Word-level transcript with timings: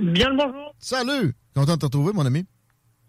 Bien 0.00 0.30
le 0.30 0.36
bonjour. 0.36 0.74
Salut! 0.78 1.34
Content 1.54 1.74
de 1.74 1.78
te 1.78 1.86
retrouver, 1.86 2.12
mon 2.12 2.26
ami. 2.26 2.44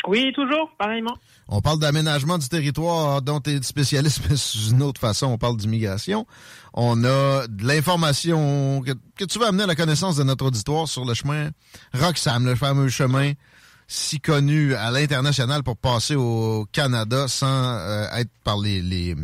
Oui, 0.08 0.31
toujours, 0.33 0.69
pareillement. 0.78 1.16
On 1.47 1.61
parle 1.61 1.80
d'aménagement 1.80 2.38
du 2.38 2.47
territoire 2.47 3.22
dont 3.22 3.39
tu 3.39 3.52
es 3.52 3.61
spécialiste, 3.64 4.22
mais 4.30 4.36
sous 4.36 4.72
une 4.72 4.83
autre 4.83 5.02
façon, 5.02 5.28
on 5.28 5.38
parle 5.38 5.58
d'immigration. 5.58 6.28
On 6.73 7.03
a 7.03 7.47
de 7.47 7.66
l'information 7.66 8.81
que, 8.81 8.91
que 9.17 9.25
tu 9.25 9.40
vas 9.40 9.47
amener 9.47 9.63
à 9.63 9.68
la 9.68 9.75
connaissance 9.75 10.18
de 10.18 10.23
notre 10.23 10.46
auditoire 10.46 10.88
sur 10.88 11.06
le 11.06 11.13
chemin 11.13 11.50
Roxham, 11.94 12.46
le 12.46 12.56
fameux 12.56 12.90
chemin 12.90 13.34
si 13.88 14.19
connu 14.19 14.73
à 14.73 14.90
l'international 14.91 15.63
pour 15.63 15.78
passer 15.78 16.16
au 16.16 16.66
Canada 16.72 17.28
sans 17.28 17.78
euh, 17.78 18.07
être 18.17 18.31
par 18.44 18.57
les, 18.59 18.81
les, 18.81 19.16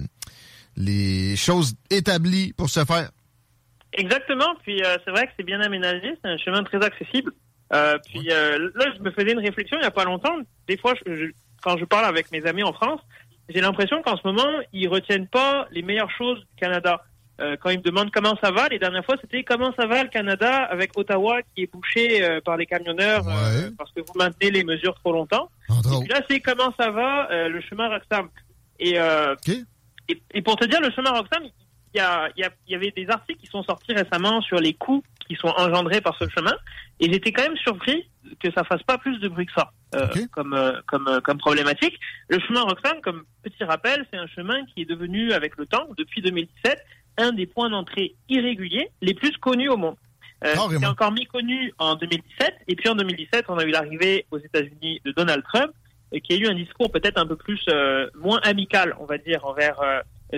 les 0.77 1.35
choses 1.35 1.73
établies 1.89 2.53
pour 2.53 2.69
se 2.69 2.85
faire. 2.85 3.09
Exactement. 3.93 4.55
Puis 4.63 4.81
euh, 4.83 4.97
c'est 5.03 5.11
vrai 5.11 5.25
que 5.25 5.33
c'est 5.37 5.45
bien 5.45 5.61
aménagé, 5.61 6.13
c'est 6.23 6.29
un 6.29 6.37
chemin 6.37 6.63
très 6.63 6.83
accessible. 6.83 7.33
Euh, 7.73 7.97
puis 8.05 8.29
euh, 8.31 8.69
là, 8.75 8.85
je 8.97 9.01
me 9.01 9.11
faisais 9.11 9.31
une 9.31 9.39
réflexion 9.39 9.77
il 9.79 9.83
y 9.83 9.87
a 9.87 9.91
pas 9.91 10.03
longtemps. 10.05 10.35
Des 10.67 10.77
fois, 10.77 10.93
je- 11.05 11.13
je- 11.15 11.31
quand 11.63 11.77
je 11.77 11.85
parle 11.85 12.05
avec 12.05 12.31
mes 12.31 12.45
amis 12.45 12.63
en 12.63 12.73
France, 12.73 12.99
j'ai 13.49 13.61
l'impression 13.61 14.01
qu'en 14.01 14.17
ce 14.17 14.25
moment, 14.27 14.47
ils 14.73 14.87
retiennent 14.87 15.27
pas 15.27 15.67
les 15.71 15.81
meilleures 15.81 16.11
choses 16.11 16.39
du 16.39 16.55
Canada. 16.57 17.01
Euh, 17.39 17.55
quand 17.59 17.69
ils 17.71 17.79
me 17.79 17.83
demandent 17.83 18.11
comment 18.11 18.37
ça 18.43 18.51
va, 18.51 18.67
les 18.67 18.77
dernières 18.77 19.03
fois, 19.05 19.15
c'était 19.19 19.43
comment 19.43 19.73
ça 19.79 19.87
va 19.87 20.03
le 20.03 20.09
Canada 20.09 20.63
avec 20.65 20.95
Ottawa 20.97 21.41
qui 21.55 21.63
est 21.63 21.71
bouché 21.71 22.23
euh, 22.23 22.39
par 22.41 22.55
les 22.57 22.65
camionneurs 22.67 23.23
euh, 23.27 23.31
parce 23.77 23.91
que 23.93 24.01
vous 24.01 24.13
maintenez 24.15 24.51
les 24.51 24.63
mesures 24.63 24.93
trop 24.95 25.11
longtemps. 25.13 25.49
Et 25.69 25.99
puis 26.01 26.09
là, 26.09 26.21
c'est 26.29 26.39
comment 26.39 26.71
ça 26.79 26.91
va 26.91 27.31
euh, 27.31 27.47
le 27.49 27.61
chemin 27.61 27.87
Roxham. 27.89 28.29
Et, 28.79 28.99
euh, 28.99 29.35
et, 30.07 30.21
et 30.33 30.41
pour 30.41 30.55
te 30.55 30.65
dire, 30.65 30.81
le 30.81 30.91
chemin 30.91 31.09
Roxham, 31.11 31.43
il 31.93 31.97
y, 31.97 32.01
a, 32.01 32.29
il 32.37 32.41
y, 32.41 32.43
a- 32.45 32.51
il 32.67 32.71
y 32.71 32.75
avait 32.75 32.91
des 32.91 33.07
articles 33.09 33.39
qui 33.39 33.47
sont 33.47 33.63
sortis 33.63 33.93
récemment 33.93 34.41
sur 34.41 34.57
les 34.59 34.73
coûts 34.73 35.03
qui 35.27 35.35
sont 35.35 35.47
engendrés 35.57 36.01
par 36.01 36.17
ce 36.17 36.27
chemin. 36.29 36.53
Et 36.99 37.11
j'étais 37.11 37.31
quand 37.31 37.43
même 37.43 37.57
surpris 37.57 38.09
que 38.39 38.51
ça 38.51 38.63
fasse 38.63 38.83
pas 38.83 38.97
plus 38.97 39.17
de 39.19 39.27
bruit 39.27 39.45
que 39.45 39.53
ça 39.53 39.71
euh, 39.95 40.07
comme, 40.31 40.53
euh, 40.53 40.73
comme, 40.87 41.07
euh, 41.07 41.19
comme 41.21 41.37
problématique. 41.37 41.97
Le 42.29 42.39
chemin 42.39 42.61
Roxham, 42.61 42.99
comme 43.01 43.23
petit 43.43 43.63
rappel, 43.63 44.05
c'est 44.11 44.17
un 44.19 44.27
chemin 44.27 44.63
qui 44.65 44.81
est 44.81 44.85
devenu, 44.85 45.33
avec 45.33 45.57
le 45.57 45.65
temps, 45.65 45.87
depuis 45.97 46.21
2017, 46.21 46.79
un 47.17 47.31
des 47.33 47.45
points 47.45 47.69
d'entrée 47.69 48.15
irréguliers 48.29 48.89
les 49.01 49.13
plus 49.13 49.35
connus 49.37 49.69
au 49.69 49.77
monde. 49.77 49.95
Euh, 50.43 50.53
C'était 50.75 50.85
encore 50.87 51.11
mis 51.11 51.25
connu 51.25 51.73
en 51.77 51.95
2017, 51.95 52.53
et 52.67 52.75
puis 52.75 52.89
en 52.89 52.95
2017, 52.95 53.45
on 53.49 53.57
a 53.57 53.63
eu 53.63 53.69
l'arrivée 53.69 54.25
aux 54.31 54.39
États-Unis 54.39 55.01
de 55.05 55.11
Donald 55.11 55.43
Trump, 55.43 55.71
qui 56.23 56.33
a 56.33 56.35
eu 56.37 56.47
un 56.47 56.55
discours 56.55 56.91
peut-être 56.91 57.17
un 57.19 57.25
peu 57.27 57.35
plus 57.35 57.61
euh, 57.69 58.09
moins 58.15 58.39
amical, 58.43 58.95
on 58.99 59.05
va 59.05 59.17
dire, 59.17 59.45
envers 59.45 59.79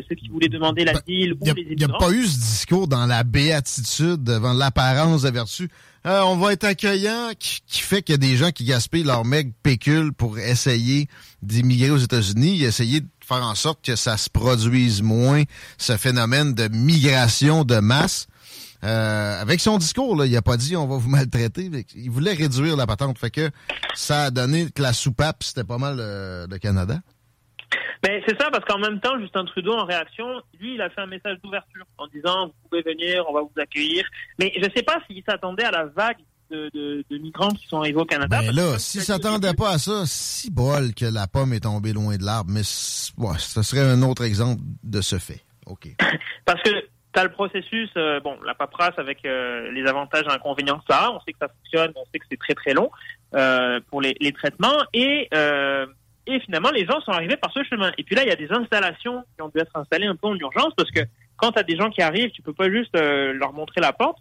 ceux 0.08 0.16
qui 0.16 0.28
voulaient 0.30 0.50
demander 0.50 0.84
l'asile 0.84 1.34
ou 1.34 1.46
les 1.46 1.68
Il 1.72 1.78
n'y 1.78 1.84
a 1.84 1.98
pas 1.98 2.12
eu 2.12 2.26
ce 2.26 2.38
discours 2.38 2.88
dans 2.88 3.06
la 3.06 3.24
béatitude 3.24 4.24
devant 4.24 4.54
l'apparence 4.54 5.24
de 5.24 5.30
vertu. 5.30 5.70
Euh, 6.06 6.22
on 6.24 6.36
va 6.36 6.52
être 6.52 6.66
accueillant 6.66 7.32
qui, 7.40 7.62
qui 7.66 7.82
fait 7.82 8.02
qu'il 8.02 8.14
y 8.14 8.16
a 8.16 8.18
des 8.18 8.36
gens 8.36 8.52
qui 8.52 8.66
gaspillent 8.66 9.04
leur 9.04 9.24
meg 9.24 9.54
pécule 9.64 10.12
pour 10.12 10.38
essayer 10.38 11.08
d'immigrer 11.42 11.92
aux 11.92 11.98
États-Unis, 11.98 12.64
essayer 12.64 13.02
de 13.02 13.08
faire 13.26 13.44
en 13.44 13.56
sorte 13.56 13.84
que 13.84 13.96
ça 13.96 14.18
se 14.18 14.30
produise 14.30 15.02
moins, 15.02 15.44
ce 15.78 15.96
phénomène 15.96 16.54
de 16.54 16.68
migration 16.68 17.64
de 17.64 17.76
masse. 17.80 18.28
Euh, 18.84 19.42
avec 19.42 19.62
son 19.62 19.78
discours, 19.78 20.16
là, 20.18 20.26
il 20.26 20.36
a 20.36 20.42
pas 20.42 20.58
dit 20.58 20.76
on 20.76 20.88
va 20.88 20.98
vous 20.98 21.10
maltraiter. 21.10 21.72
Il 21.96 22.12
voulait 22.12 22.34
réduire 22.34 22.76
la 22.76 22.86
patente. 22.86 23.18
Fait 23.18 23.32
que 23.32 23.50
ça 23.94 24.24
a 24.24 24.32
donné 24.32 24.70
que 24.72 24.82
la 24.82 24.92
soupape, 24.92 25.44
c'était 25.44 25.64
pas 25.64 25.78
mal 25.78 25.98
euh, 26.00 26.48
le 26.50 26.58
Canada. 26.58 27.00
Mais 28.04 28.22
c'est 28.28 28.40
ça, 28.40 28.50
parce 28.52 28.66
qu'en 28.66 28.80
même 28.80 29.00
temps, 29.00 29.18
Justin 29.20 29.46
Trudeau, 29.46 29.74
en 29.74 29.86
réaction, 29.86 30.42
lui, 30.60 30.76
il 30.76 30.82
a 30.82 30.90
fait 30.90 31.02
un 31.02 31.08
message 31.08 31.38
d'ouverture 31.44 31.86
en 31.98 32.08
disant 32.08 32.48
vous 32.48 32.70
pouvez 32.70 32.82
venir, 32.82 33.24
on 33.30 33.34
va 33.34 33.42
vous 33.42 33.52
accueillir. 33.62 34.04
Mais 34.40 34.52
je 34.56 34.60
ne 34.66 34.70
sais 34.76 34.84
pas 34.84 35.00
s'il 35.08 35.24
s'attendait 35.28 35.64
à 35.64 35.72
la 35.72 35.86
vague 35.86 36.18
de, 36.52 36.70
de- 36.74 37.04
de 37.10 37.18
migrants 37.18 37.50
qui 37.50 37.66
sont 37.68 37.80
arrivés 37.80 38.00
au 38.00 38.06
Canada. 38.06 38.40
Mais 38.42 38.48
Ben 38.48 38.56
là, 38.56 38.78
s'il 38.78 39.02
s'attendait 39.02 39.54
pas 39.54 39.72
à 39.72 39.78
ça, 39.78 40.04
si 40.06 40.52
bol 40.52 40.94
que 40.94 41.06
la 41.06 41.28
pomme 41.28 41.54
est 41.54 41.62
tombée 41.62 41.94
loin 41.94 42.18
de 42.18 42.24
l'arbre. 42.24 42.52
Mais 42.52 42.62
ouais, 43.18 43.38
ce 43.40 43.64
serait 43.64 43.82
un 43.82 44.02
autre 44.04 44.24
exemple 44.24 44.62
de 44.84 45.02
ce 45.02 45.18
fait. 45.18 45.42
OK. 45.66 45.88
Parce 46.46 46.62
que 46.62 46.70
tu 46.72 47.20
as 47.20 47.24
le 47.24 47.32
processus, 47.32 47.90
euh, 47.96 48.20
bon, 48.20 48.38
la 48.46 48.54
paperasse 48.54 48.98
avec 48.98 49.24
euh, 49.26 49.72
les 49.72 49.86
avantages 49.88 50.26
et 50.28 50.32
inconvénients 50.32 50.80
que 50.80 50.86
ça 50.90 51.06
a. 51.06 51.12
On 51.12 51.20
sait 51.22 51.32
que 51.32 51.40
ça 51.40 51.48
fonctionne, 51.48 51.92
on 51.96 52.04
sait 52.12 52.20
que 52.20 52.26
c'est 52.30 52.40
très 52.40 52.54
très 52.56 52.74
long 52.74 52.92
euh, 53.36 53.80
pour 53.90 54.02
les, 54.02 54.16
les 54.20 54.34
traitements. 54.34 54.78
Et, 54.94 55.30
euh, 55.34 55.86
et 56.28 56.40
finalement, 56.42 56.72
les 56.72 56.86
gens 56.86 57.00
sont 57.02 57.12
arrivés 57.12 57.38
par 57.38 57.52
ce 57.52 57.64
chemin. 57.64 57.92
Et 57.98 58.04
puis 58.04 58.16
là, 58.16 58.24
il 58.24 58.30
y 58.30 58.32
a 58.32 58.36
des 58.36 58.52
installations 58.52 59.24
qui 59.36 59.42
ont 59.42 59.50
dû 59.50 59.60
être 59.60 59.76
installées 59.76 60.08
un 60.08 60.16
peu 60.16 60.28
en 60.28 60.36
urgence 60.36 60.74
parce 60.78 60.90
que 60.92 61.02
quand 61.38 61.52
tu 61.52 61.60
as 61.60 61.64
des 61.64 61.76
gens 61.76 61.90
qui 61.90 62.02
arrivent, 62.02 62.32
tu 62.32 62.42
peux 62.42 62.54
pas 62.54 62.70
juste 62.70 62.96
euh, 62.96 63.34
leur 63.34 63.52
montrer 63.54 63.82
la 63.82 63.92
porte. 63.94 64.20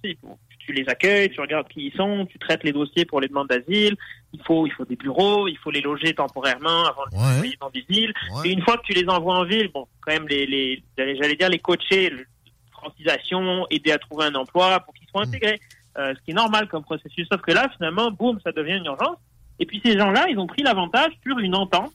Tu 0.59 0.73
les 0.73 0.89
accueilles, 0.89 1.29
tu 1.31 1.41
regardes 1.41 1.67
qui 1.69 1.87
ils 1.87 1.93
sont, 1.97 2.25
tu 2.27 2.39
traites 2.39 2.63
les 2.65 2.73
dossiers 2.73 3.05
pour 3.05 3.21
les 3.21 3.27
demandes 3.29 3.49
d'asile. 3.49 3.97
Il 4.33 4.41
faut, 4.45 4.65
il 4.67 4.73
faut 4.73 4.85
des 4.85 4.95
bureaux, 4.97 5.49
il 5.49 5.59
faut 5.59 5.71
les 5.73 5.81
loger 5.81 6.15
temporairement 6.15 6.85
avant 6.87 7.05
de 7.11 7.17
les 7.17 7.19
envoyer 7.37 7.57
dans 7.61 7.71
des 7.71 7.85
villes. 7.89 8.13
Et 8.45 8.53
une 8.53 8.63
fois 8.63 8.77
que 8.79 8.83
tu 8.85 8.93
les 8.93 9.09
envoies 9.09 9.35
en 9.37 9.45
ville, 9.45 9.71
bon, 9.75 9.87
quand 10.01 10.13
même 10.13 10.29
les, 10.29 10.47
les 10.47 10.83
j'allais 10.97 11.35
dire 11.37 11.49
les 11.49 11.59
coacher, 11.59 12.11
le- 12.11 12.27
francisation, 12.71 13.67
aider 13.71 13.93
à 13.93 13.99
trouver 13.99 14.27
un 14.27 14.35
emploi 14.35 14.81
pour 14.81 14.95
qu'ils 14.95 15.09
soient 15.09 15.23
intégrés. 15.23 15.61
Euh, 15.99 16.15
ce 16.17 16.25
qui 16.25 16.31
est 16.31 16.35
normal 16.35 16.69
comme 16.69 16.83
processus. 16.83 17.29
Sauf 17.31 17.43
que 17.43 17.53
là, 17.53 17.69
finalement, 17.77 18.11
boum, 18.11 18.41
ça 18.43 18.51
devient 18.53 18.77
une 18.79 18.87
urgence. 18.87 19.19
Et 19.63 19.67
puis 19.67 19.81
ces 19.85 19.97
gens-là, 19.97 20.27
ils 20.29 20.39
ont 20.41 20.49
pris 20.49 20.63
l'avantage 20.65 21.13
sur 21.25 21.39
une 21.39 21.55
entente 21.55 21.93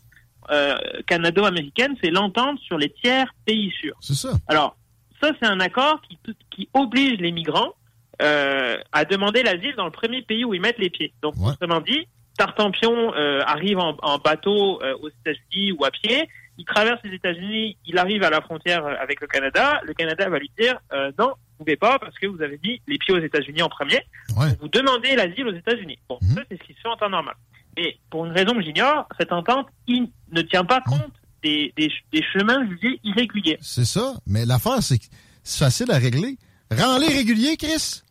euh, 0.51 0.77
canado-américaine, 1.05 1.95
c'est 2.01 2.09
l'entente 2.11 2.59
sur 2.59 2.77
les 2.77 2.89
tiers 2.89 3.33
pays 3.45 3.71
sûrs. 3.81 3.97
C'est 3.99 4.13
ça. 4.13 4.29
Alors, 4.47 4.77
ça, 5.21 5.31
c'est 5.41 5.47
un 5.47 5.59
accord 5.59 5.99
qui, 6.07 6.17
qui 6.49 6.69
oblige 6.73 7.19
les 7.19 7.33
migrants 7.33 7.73
euh, 8.21 8.77
à 8.93 9.03
demander 9.03 9.43
l'asile 9.43 9.73
dans 9.75 9.83
le 9.85 9.91
premier 9.91 10.21
pays 10.21 10.45
où 10.45 10.53
ils 10.53 10.61
mettent 10.61 10.79
les 10.79 10.89
pieds. 10.89 11.11
Donc, 11.21 11.33
autrement 11.37 11.81
dit, 11.81 12.07
Tartampion 12.37 13.13
euh, 13.15 13.41
arrive 13.45 13.79
en, 13.79 13.97
en 14.01 14.17
bateau 14.19 14.81
euh, 14.81 14.95
aux 15.01 15.09
États-Unis 15.09 15.73
ou 15.73 15.83
à 15.83 15.91
pied, 15.91 16.29
il 16.59 16.65
traverse 16.65 16.99
les 17.03 17.13
États-Unis, 17.13 17.77
il 17.85 17.97
arrive 17.97 18.23
à 18.23 18.29
la 18.29 18.41
frontière 18.41 18.85
avec 18.85 19.19
le 19.21 19.27
Canada, 19.27 19.81
le 19.83 19.93
Canada 19.93 20.27
va 20.29 20.39
lui 20.39 20.49
dire 20.57 20.75
non, 21.19 21.33
vous 21.59 21.65
pouvez 21.65 21.75
pas 21.75 21.99
parce 21.99 22.17
que 22.17 22.25
vous 22.25 22.41
avez 22.41 22.59
mis 22.63 22.81
les 22.87 22.97
pieds 22.97 23.13
aux 23.13 23.19
États-Unis 23.19 23.61
en 23.61 23.69
premier, 23.69 24.01
Ouais. 24.35 24.47
vous 24.59 24.67
demandez 24.67 25.15
l'asile 25.15 25.47
aux 25.47 25.53
États-Unis. 25.53 25.99
Bon, 26.09 26.17
Mhm. 26.21 26.35
ça 26.35 26.41
c'est 26.49 26.57
ce 26.57 26.63
qui 26.63 26.73
se 26.73 26.79
fait 26.81 26.87
en 26.87 26.95
temps 26.97 27.09
normal. 27.09 27.35
Et 27.77 27.99
pour 28.09 28.25
une 28.25 28.31
raison 28.31 28.53
que 28.55 28.61
j'ignore, 28.61 29.07
cette 29.19 29.31
entente 29.31 29.67
il 29.87 30.09
ne 30.31 30.41
tient 30.41 30.65
pas 30.65 30.81
compte 30.81 31.11
des, 31.43 31.71
des, 31.77 31.91
des 32.11 32.23
chemins 32.33 32.65
jugés 32.67 32.99
irréguliers. 33.03 33.57
C'est 33.61 33.85
ça. 33.85 34.15
Mais 34.25 34.45
l'affaire, 34.45 34.81
c'est 34.81 34.97
que 34.97 35.05
c'est 35.43 35.59
facile 35.63 35.91
à 35.91 35.97
régler. 35.97 36.37
Rends-les 36.71 37.07
réguliers, 37.07 37.55
Chris. 37.55 38.01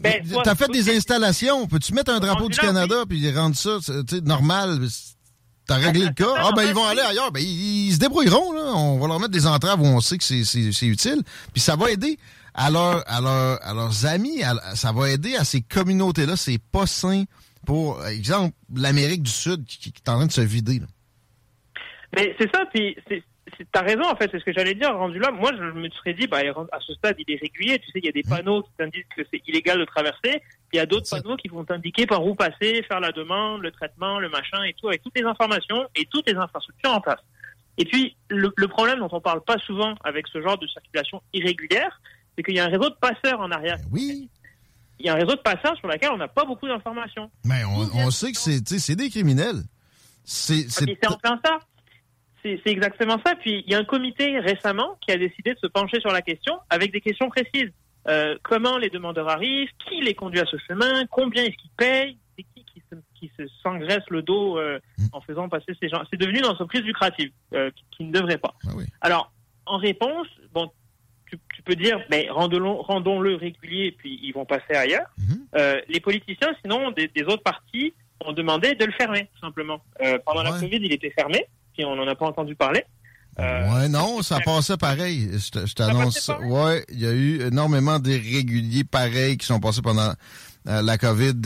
Ben, 0.00 0.20
T'as 0.42 0.56
fait 0.56 0.68
des 0.68 0.94
installations. 0.96 1.66
Peux-tu 1.68 1.94
mettre 1.94 2.12
un 2.12 2.18
drapeau 2.18 2.48
du 2.48 2.58
Canada 2.58 3.04
puis 3.08 3.30
rendre 3.30 3.54
ça 3.56 3.78
normal? 4.24 4.80
T'as 5.66 5.76
réglé 5.76 6.06
le 6.06 6.12
cas. 6.12 6.34
Ah, 6.38 6.50
ben, 6.56 6.64
ils 6.64 6.74
vont 6.74 6.84
aller 6.86 7.00
ailleurs. 7.00 7.30
Ben, 7.30 7.40
ils, 7.40 7.86
ils 7.88 7.92
se 7.94 7.98
débrouilleront, 7.98 8.52
là. 8.52 8.62
On 8.74 8.98
va 8.98 9.06
leur 9.06 9.20
mettre 9.20 9.30
des 9.30 9.46
entraves 9.46 9.80
où 9.80 9.84
on 9.84 10.00
sait 10.00 10.18
que 10.18 10.24
c'est- 10.24 10.44
c'est 10.44 10.72
c'est 10.72 10.86
utile. 10.86 11.22
Puis 11.52 11.60
ça 11.60 11.76
va 11.76 11.90
aider 11.92 12.18
à, 12.52 12.68
leur, 12.70 13.04
à, 13.06 13.20
leur, 13.20 13.64
à 13.64 13.72
leurs 13.72 14.04
amis. 14.06 14.42
à- 14.42 14.74
ça 14.74 14.90
va 14.90 15.08
aider 15.10 15.36
à 15.36 15.44
ces 15.44 15.60
communautés-là. 15.60 16.36
C'est 16.36 16.58
pas 16.58 16.86
sain 16.88 17.24
pour, 17.66 18.04
exemple, 18.06 18.56
l'Amérique 18.74 19.22
du 19.22 19.30
Sud 19.30 19.64
qui, 19.64 19.92
qui 19.92 20.02
est 20.04 20.08
en 20.08 20.16
train 20.16 20.26
de 20.26 20.32
se 20.32 20.40
vider. 20.40 20.80
là. 20.80 20.86
Mais 22.16 22.34
c'est 22.38 22.50
ça, 22.54 22.64
puis 22.72 22.96
t'as 23.72 23.82
raison 23.82 24.04
en 24.04 24.16
fait, 24.16 24.28
c'est 24.30 24.38
ce 24.38 24.44
que 24.44 24.52
j'allais 24.52 24.74
dire. 24.74 24.94
Rendu 24.94 25.18
là, 25.18 25.30
moi 25.30 25.50
je 25.56 25.62
me 25.62 25.88
serais 25.90 26.14
dit, 26.14 26.26
bah 26.26 26.38
à 26.38 26.80
ce 26.80 26.94
stade 26.94 27.16
il 27.18 27.34
est 27.34 27.40
régulier. 27.40 27.78
Tu 27.78 27.86
sais, 27.86 27.98
il 27.98 28.04
y 28.04 28.08
a 28.08 28.12
des 28.12 28.22
panneaux 28.22 28.62
qui 28.62 28.70
t'indiquent 28.78 29.08
que 29.16 29.22
c'est 29.30 29.40
illégal 29.46 29.78
de 29.78 29.84
traverser. 29.84 30.42
Il 30.72 30.76
y 30.76 30.80
a 30.80 30.86
d'autres 30.86 31.08
panneaux 31.10 31.36
qui 31.36 31.48
vont 31.48 31.64
t'indiquer 31.64 32.06
par 32.06 32.24
où 32.24 32.34
passer, 32.34 32.82
faire 32.88 33.00
la 33.00 33.12
demande, 33.12 33.62
le 33.62 33.70
traitement, 33.70 34.18
le 34.18 34.28
machin 34.28 34.62
et 34.64 34.74
tout, 34.74 34.88
avec 34.88 35.02
toutes 35.02 35.16
les 35.16 35.24
informations 35.24 35.86
et 35.96 36.06
toutes 36.10 36.28
les 36.28 36.36
infrastructures 36.36 36.92
en 36.92 37.00
place. 37.00 37.20
Et 37.78 37.84
puis 37.84 38.16
le, 38.28 38.52
le 38.56 38.68
problème 38.68 38.98
dont 38.98 39.08
on 39.12 39.20
parle 39.20 39.42
pas 39.42 39.58
souvent 39.58 39.94
avec 40.04 40.26
ce 40.28 40.42
genre 40.42 40.58
de 40.58 40.66
circulation 40.66 41.22
irrégulière, 41.32 42.00
c'est 42.36 42.42
qu'il 42.42 42.54
y 42.54 42.60
a 42.60 42.64
un 42.64 42.68
réseau 42.68 42.88
de 42.90 42.96
passeurs 43.00 43.40
en 43.40 43.50
arrière. 43.50 43.76
Ben 43.78 43.88
oui. 43.92 44.28
Il 45.02 45.06
y 45.06 45.08
a 45.08 45.14
un 45.14 45.16
réseau 45.16 45.34
de 45.34 45.40
passeurs 45.40 45.76
sur 45.78 45.88
lequel 45.88 46.10
on 46.12 46.16
n'a 46.16 46.28
pas 46.28 46.44
beaucoup 46.44 46.68
d'informations. 46.68 47.28
Mais 47.44 47.64
on, 47.64 48.06
on 48.06 48.10
sait 48.12 48.30
que 48.30 48.38
c'est 48.38 48.94
des 48.94 49.10
criminels. 49.10 49.62
C'est. 50.24 50.66
Ah, 51.02 51.12
en 51.12 51.16
plein 51.16 51.40
ça. 51.44 51.58
C'est 52.42 52.60
exactement 52.66 53.20
ça. 53.24 53.34
Puis 53.36 53.64
il 53.66 53.72
y 53.72 53.74
a 53.74 53.78
un 53.78 53.84
comité 53.84 54.38
récemment 54.38 54.96
qui 55.00 55.12
a 55.12 55.16
décidé 55.16 55.54
de 55.54 55.58
se 55.58 55.66
pencher 55.66 56.00
sur 56.00 56.10
la 56.10 56.22
question 56.22 56.58
avec 56.70 56.92
des 56.92 57.00
questions 57.00 57.28
précises. 57.28 57.72
Euh, 58.08 58.36
comment 58.42 58.78
les 58.78 58.90
demandeurs 58.90 59.28
arrivent 59.28 59.68
Qui 59.88 60.00
les 60.00 60.14
conduit 60.14 60.40
à 60.40 60.46
ce 60.46 60.56
chemin 60.68 61.04
Combien 61.10 61.44
est-ce 61.44 61.56
qu'ils 61.56 61.70
payent 61.76 62.18
C'est 62.36 62.44
qui 62.54 62.64
qui 62.64 62.82
se, 62.90 62.96
qui 63.14 63.30
se 63.38 63.46
s'engraisse 63.62 64.02
le 64.08 64.22
dos 64.22 64.58
euh, 64.58 64.80
en 65.12 65.20
faisant 65.20 65.48
passer 65.48 65.72
ces 65.80 65.88
gens 65.88 66.02
C'est 66.10 66.18
devenu 66.18 66.38
une 66.38 66.46
entreprise 66.46 66.82
lucrative 66.82 67.30
euh, 67.54 67.70
qui, 67.70 67.84
qui 67.96 68.04
ne 68.04 68.12
devrait 68.12 68.38
pas. 68.38 68.54
Ah 68.66 68.72
oui. 68.76 68.84
Alors, 69.00 69.32
en 69.66 69.78
réponse, 69.78 70.26
bon, 70.52 70.70
tu, 71.32 71.38
tu 71.54 71.62
peux 71.62 71.74
dire, 71.74 71.98
mais 72.10 72.28
rendons-le 72.30 73.34
régulier, 73.34 73.94
puis 73.96 74.20
ils 74.22 74.32
vont 74.32 74.44
passer 74.44 74.74
ailleurs. 74.74 75.06
Mhm. 75.18 75.46
Euh, 75.56 75.80
les 75.88 76.00
politiciens, 76.00 76.54
sinon, 76.62 76.90
des, 76.90 77.08
des 77.08 77.22
autres 77.22 77.42
partis, 77.42 77.94
ont 78.24 78.32
demandé 78.32 78.74
de 78.74 78.84
le 78.84 78.92
fermer, 78.92 79.28
tout 79.34 79.40
simplement. 79.40 79.80
Euh, 80.02 80.18
pendant 80.24 80.42
la. 80.42 80.52
Covid, 80.52 80.78
il 80.80 80.92
était 80.92 81.10
fermé, 81.10 81.46
puis 81.74 81.84
on 81.84 81.96
n'en 81.96 82.06
a 82.06 82.14
pas 82.14 82.26
entendu 82.26 82.54
parler. 82.54 82.84
Euh, 83.38 83.74
ouais, 83.74 83.88
non, 83.88 84.20
ça 84.22 84.40
passait 84.40 84.76
pareil. 84.76 85.30
Je 85.32 85.74
t'annonce? 85.74 86.30
Ouais, 86.42 86.84
il 86.90 87.00
y 87.00 87.06
a 87.06 87.12
eu 87.12 87.40
énormément 87.46 87.98
d'irréguliers 87.98 88.84
pareils 88.84 89.38
qui 89.38 89.46
sont 89.46 89.58
passés 89.58 89.80
pendant 89.80 90.12
euh, 90.68 90.82
la 90.82 90.98
COVID 90.98 91.40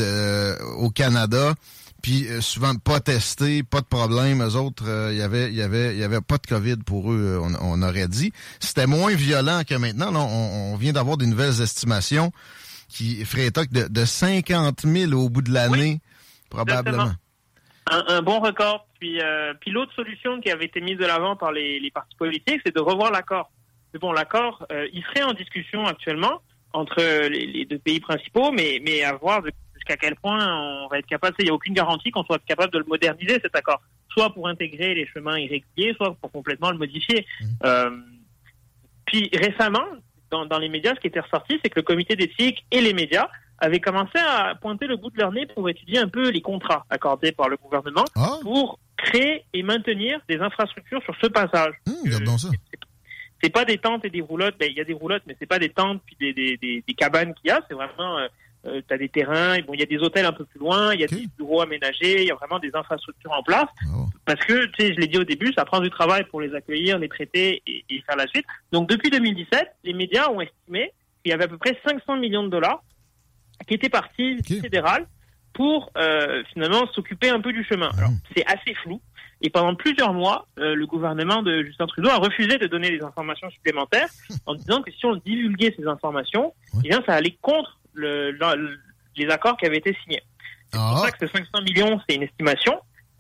au 0.79 0.91
Canada. 0.91 1.55
Puis 2.03 2.29
euh, 2.29 2.41
souvent 2.41 2.75
pas 2.77 3.01
testés, 3.01 3.63
pas 3.63 3.81
de 3.81 3.87
problème. 3.87 4.43
Eux 4.43 4.55
autres, 4.57 4.85
euh, 4.87 5.13
il 5.13 5.19
y 5.19 5.23
avait, 5.23 5.49
il 5.49 5.55
y 5.57 5.63
avait, 5.63 5.93
il 5.95 5.99
y 5.99 6.05
avait 6.05 6.21
pas 6.21 6.39
de 6.39 6.47
COVID 6.47 6.77
pour 6.85 7.13
eux. 7.13 7.39
euh, 7.43 7.57
On, 7.63 7.81
on 7.81 7.83
aurait 7.83 8.09
dit. 8.09 8.33
C'était 8.61 8.87
moins 8.87 9.15
violent 9.15 9.63
que 9.69 9.75
maintenant. 9.75 10.11
Là, 10.13 10.21
on, 10.21 10.73
on 10.73 10.77
vient 10.77 10.93
d'avoir 10.93 11.17
des 11.17 11.27
nouvelles 11.27 11.61
estimations 11.61 12.31
qui 12.89 13.25
feraient 13.25 13.51
que 13.51 13.73
de, 13.73 13.89
de 13.89 14.05
50 14.05 14.83
000 14.83 15.13
au 15.15 15.29
bout 15.29 15.43
de 15.43 15.53
l'année, 15.53 16.01
probablement. 16.51 17.13
un, 17.91 18.05
un 18.09 18.23
bon 18.23 18.41
record. 18.41 18.87
Puis, 19.01 19.21
euh, 19.21 19.53
puis 19.61 19.71
l'autre 19.73 19.93
solution 19.95 20.41
qui 20.41 20.51
avait 20.51 20.65
été 20.67 20.81
mise 20.81 20.97
de 20.97 21.05
l'avant 21.05 21.37
par 21.37 21.53
les, 21.53 21.79
les 21.81 21.91
partis 21.91 22.17
politiques, 22.17 22.61
c'est 22.65 22.75
de 22.75 22.81
revoir 22.81 23.11
l'accord. 23.11 23.51
Mais 23.93 24.01
bon, 24.01 24.13
l'accord, 24.13 24.65
euh, 24.73 24.87
il 24.93 25.03
serait 25.03 25.23
en 25.25 25.33
discussion 25.35 25.85
actuellement 25.87 26.41
entre 26.73 27.01
les, 27.29 27.47
les 27.47 27.65
deux 27.67 27.79
pays 27.79 28.01
principaux, 28.01 28.53
mais, 28.53 28.81
mais 28.85 29.03
à 29.03 29.15
voir 29.15 29.43
de- 29.43 29.51
jusqu'à 29.87 29.97
quel 29.97 30.17
point 30.17 30.39
on 30.85 30.89
va 30.89 30.99
être 30.99 31.07
capable. 31.07 31.35
Il 31.39 31.45
n'y 31.45 31.51
a 31.51 31.55
aucune 31.55 31.75
garantie 31.75 32.11
qu'on 32.11 32.25
soit 32.25 32.39
capable 32.45 32.73
de 32.73 32.79
le 32.79 32.85
moderniser 32.85 33.39
cet 33.43 33.55
accord, 33.55 33.81
soit 34.11 34.31
pour 34.33 34.49
intégrer 34.49 34.95
les 34.95 35.07
chemins 35.07 35.39
irréguliers, 35.39 35.95
soit 35.97 36.15
pour 36.21 36.31
complètement 36.33 36.71
le 36.71 36.79
modifier. 36.79 37.27
Euh, 37.65 37.91
puis 39.07 39.31
récemment, 39.33 39.85
dans, 40.31 40.47
dans 40.47 40.59
les 40.59 40.69
médias, 40.69 40.95
ce 40.95 41.01
qui 41.01 41.07
était 41.07 41.21
ressorti, 41.21 41.59
c'est 41.63 41.71
que 41.71 41.79
le 41.79 41.83
comité 41.85 42.17
d'éthique 42.17 42.65
et 42.71 42.81
les 42.81 42.93
médias 42.93 43.29
avaient 43.59 43.81
commencé 43.81 44.19
à 44.19 44.55
pointer 44.57 44.87
le 44.87 44.97
bout 44.97 45.11
de 45.11 45.19
leur 45.19 45.33
nez 45.33 45.47
pour 45.47 45.69
étudier 45.71 45.99
un 45.99 46.09
peu 46.09 46.29
les 46.31 46.43
contrats 46.43 46.85
accordés 46.91 47.33
par 47.33 47.49
le 47.49 47.57
gouvernement 47.57 48.05
Ah, 48.17 48.37
pour 48.43 48.79
créer 48.99 49.45
et 49.55 49.63
maintenir 49.63 50.21
des 50.29 50.39
infrastructures 50.39 51.03
sur 51.05 51.15
ce 51.23 51.29
passage. 51.29 51.75
regardons 52.05 52.37
ça. 52.39 52.49
C'est 53.43 53.51
pas 53.51 53.65
des 53.67 53.79
tentes 53.79 54.05
et 54.05 54.11
des 54.11 54.23
roulottes. 54.23 54.57
Ben, 54.59 54.69
il 54.71 54.77
y 54.77 54.81
a 54.81 54.85
des 54.85 54.95
roulottes, 54.95 55.23
mais 55.27 55.37
c'est 55.39 55.47
pas 55.47 55.59
des 55.59 55.69
tentes 55.69 56.03
puis 56.07 56.17
des, 56.19 56.33
des, 56.33 56.57
des, 56.57 56.83
des 56.87 56.95
cabanes 56.95 57.35
qu'il 57.35 57.49
y 57.49 57.51
a. 57.51 57.61
C'est 57.69 57.75
vraiment, 57.75 58.19
euh, 58.19 58.27
euh, 58.67 58.81
t'as 58.87 58.99
des 58.99 59.09
terrains. 59.09 59.59
Bon, 59.67 59.75
il 59.75 59.81
y 59.81 59.83
a 59.83 59.87
des 59.87 59.99
hôtels 59.99 60.27
un 60.27 60.33
peu 60.33 60.45
plus 60.45 60.59
loin. 60.61 60.93
Il 60.95 61.01
y 61.01 61.05
a 61.05 61.07
des 61.07 61.27
bureaux 61.39 61.61
aménagés. 61.63 62.23
Il 62.23 62.29
y 62.29 62.31
a 62.31 62.35
vraiment 62.35 62.59
des 62.59 62.71
infrastructures 62.75 63.33
en 63.33 63.43
place. 63.43 63.67
Bravo. 63.87 64.07
Parce 64.25 64.41
que, 64.45 64.67
tu 64.67 64.73
sais, 64.87 64.95
je 64.95 65.01
l'ai 65.01 65.07
dit 65.07 65.19
au 65.19 65.25
début, 65.25 65.53
ça 65.57 65.65
prend 65.65 65.81
du 65.81 65.91
travail 65.91 66.25
pour 66.25 66.41
les 66.41 66.55
accueillir, 66.55 66.99
les 66.99 67.09
traiter 67.09 67.63
et, 67.67 67.85
et 67.89 68.03
faire 68.03 68.17
la 68.17 68.27
suite. 68.27 68.47
Donc, 68.73 68.89
depuis 68.89 69.11
2017, 69.11 69.69
les 69.85 69.93
médias 69.93 70.29
ont 70.31 70.41
estimé 70.41 70.93
qu'il 71.23 71.31
y 71.31 71.33
avait 71.33 71.45
à 71.45 71.49
peu 71.49 71.59
près 71.59 71.79
500 71.87 72.17
millions 72.17 72.45
de 72.45 72.49
dollars 72.51 72.83
qui 73.67 73.75
étaient 73.75 73.89
partis 73.89 74.37
Ok. 74.41 74.61
fédéral 74.61 75.07
pour 75.55 75.91
euh, 75.97 76.43
finalement 76.53 76.87
s'occuper 76.93 77.31
un 77.31 77.41
peu 77.41 77.53
du 77.53 77.65
chemin. 77.65 77.89
Alors, 77.97 78.11
c'est 78.37 78.45
assez 78.47 78.75
flou. 78.83 79.01
Et 79.43 79.51
pendant 79.51 79.75
plusieurs 79.75 80.13
mois, 80.15 80.47
euh, 80.59 80.75
le 80.75 80.87
gouvernement 80.87 81.43
de 81.43 81.63
Justin 81.63 81.87
Trudeau 81.87 82.09
a 82.11 82.17
refusé 82.17 82.59
de 82.59 82.67
donner 82.67 82.91
des 82.91 83.03
informations 83.03 83.51
supplémentaires 83.51 84.09
en 84.47 84.55
disant 84.55 84.83
que 84.83 84.91
si 84.91 85.05
on 85.07 85.17
divulguait 85.17 85.75
ces 85.79 85.87
informations, 85.87 86.53
eh 86.79 86.89
bien, 86.89 87.03
ça 87.07 87.15
allait 87.15 87.37
contre 87.43 87.79
le, 87.97 88.31
le- 88.33 88.79
les 89.17 89.29
accords 89.31 89.57
qui 89.57 89.67
avaient 89.67 89.79
été 89.79 89.97
signés. 90.05 90.23
C'est 90.71 90.79
pour 90.79 90.99
Ah, 90.99 91.07
ça 91.07 91.11
que 91.13 91.27
ce 91.27 91.33
500 91.33 91.63
millions, 91.63 92.01
c'est 92.09 92.17
une 92.17 92.23
estimation. 92.23 92.75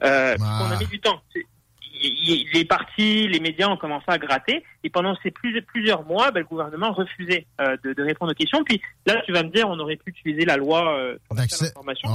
Euh, 0.05 0.37
Ah. 0.41 0.67
On 0.69 0.71
a 0.75 0.79
mis 0.79 0.87
du 0.87 1.01
temps. 1.01 1.21
Il- 1.35 2.47
Les 2.53 2.65
partis, 2.67 3.27
les 3.29 3.41
médias 3.41 3.69
ont 3.69 3.77
commencé 3.79 4.05
à 4.09 4.19
gratter 4.19 4.63
et 4.85 4.91
pendant 4.91 5.17
ces 5.23 5.31
plus- 5.31 5.63
plusieurs 5.63 6.05
mois, 6.05 6.31
ben, 6.31 6.41
le 6.41 6.47
gouvernement 6.47 6.93
refusait 6.93 7.47
euh, 7.61 7.77
de, 7.85 7.95
de 7.95 8.03
répondre 8.03 8.33
aux 8.33 8.35
questions. 8.35 8.63
Puis 8.65 8.81
là, 9.07 9.23
tu 9.25 9.33
vas 9.33 9.43
me 9.43 9.49
dire, 9.49 9.67
on 9.69 9.79
aurait 9.79 9.97
pu 9.97 10.11
utiliser 10.11 10.45
la 10.45 10.57
loi 10.59 10.99
euh, 10.99 11.17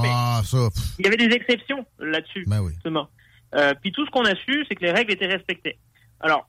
mais 0.02 0.08
ah, 0.12 0.40
il 0.98 1.04
y 1.04 1.08
avait 1.08 1.16
des 1.16 1.34
exceptions 1.34 1.84
là-dessus 1.98 2.44
ben 2.46 2.60
oui. 2.60 2.72
justement. 2.74 3.08
Euh, 3.54 3.74
puis 3.82 3.90
tout 3.92 4.06
ce 4.06 4.10
qu'on 4.10 4.24
a 4.24 4.34
su, 4.36 4.64
c'est 4.68 4.76
que 4.76 4.82
les 4.84 4.92
règles 4.92 5.12
étaient 5.12 5.26
respectées. 5.26 5.78
Alors, 6.20 6.48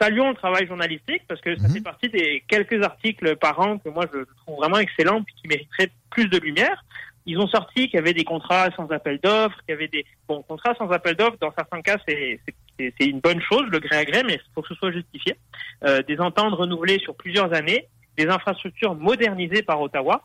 saluons 0.00 0.30
le 0.30 0.34
travail 0.34 0.66
journalistique 0.66 1.22
parce 1.28 1.40
que 1.40 1.56
ça 1.56 1.68
Mhm. 1.68 1.74
fait 1.74 1.80
partie 1.82 2.08
des 2.08 2.42
quelques 2.48 2.82
articles 2.82 3.36
par 3.36 3.60
an 3.60 3.78
que 3.78 3.88
moi 3.88 4.06
je 4.12 4.20
trouve 4.42 4.56
vraiment 4.56 4.78
excellents 4.78 5.22
puis 5.22 5.34
qui 5.40 5.48
mériteraient 5.48 5.90
plus 6.10 6.28
de 6.28 6.38
lumière. 6.38 6.82
Ils 7.26 7.38
ont 7.38 7.46
sorti 7.48 7.88
qu'il 7.88 7.94
y 7.94 7.98
avait 7.98 8.14
des 8.14 8.24
contrats 8.24 8.70
sans 8.76 8.88
appel 8.90 9.18
d'offres, 9.22 9.56
qu'il 9.66 9.70
y 9.74 9.78
avait 9.78 9.88
des 9.88 10.04
bon 10.26 10.42
contrats 10.42 10.74
sans 10.76 10.88
appel 10.90 11.14
d'offres. 11.16 11.36
Dans 11.40 11.52
certains 11.56 11.82
cas, 11.82 11.98
c'est 12.06 12.40
c'est- 12.78 12.94
c'est 12.98 13.06
une 13.08 13.20
bonne 13.20 13.42
chose, 13.42 13.64
le 13.70 13.78
gré 13.78 13.96
à 13.96 14.04
gré, 14.06 14.22
mais 14.24 14.34
il 14.34 14.40
faut 14.54 14.62
que 14.62 14.68
ce 14.68 14.74
soit 14.74 14.90
justifié. 14.90 15.36
Euh, 15.84 16.02
des 16.02 16.18
ententes 16.18 16.54
renouvelées 16.54 16.98
sur 17.00 17.14
plusieurs 17.14 17.52
années, 17.52 17.84
des 18.16 18.26
infrastructures 18.26 18.94
modernisées 18.94 19.62
par 19.62 19.82
Ottawa 19.82 20.22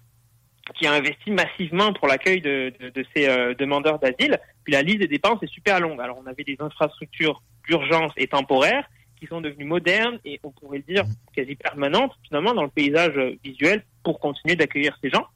qui 0.73 0.87
a 0.87 0.93
investi 0.93 1.31
massivement 1.31 1.91
pour 1.93 2.07
l'accueil 2.07 2.39
de, 2.41 2.71
de, 2.79 2.89
de 2.89 3.05
ces 3.13 3.27
euh, 3.27 3.53
demandeurs 3.55 3.99
d'asile. 3.99 4.39
Puis 4.63 4.71
la 4.73 4.81
liste 4.83 4.99
des 4.99 5.07
dépenses 5.07 5.43
est 5.43 5.47
super 5.53 5.81
longue. 5.81 5.99
Alors 5.99 6.17
on 6.17 6.25
avait 6.27 6.45
des 6.45 6.55
infrastructures 6.59 7.41
d'urgence 7.67 8.13
et 8.15 8.27
temporaires 8.27 8.87
qui 9.19 9.27
sont 9.27 9.41
devenues 9.41 9.65
modernes 9.65 10.19
et 10.25 10.39
on 10.43 10.51
pourrait 10.51 10.77
le 10.87 10.93
dire 10.93 11.05
quasi 11.35 11.55
permanentes 11.55 12.11
finalement 12.27 12.53
dans 12.53 12.63
le 12.63 12.69
paysage 12.69 13.13
visuel 13.43 13.83
pour 14.03 14.19
continuer 14.19 14.55
d'accueillir 14.55 14.97
ces 15.01 15.09
gens. 15.09 15.27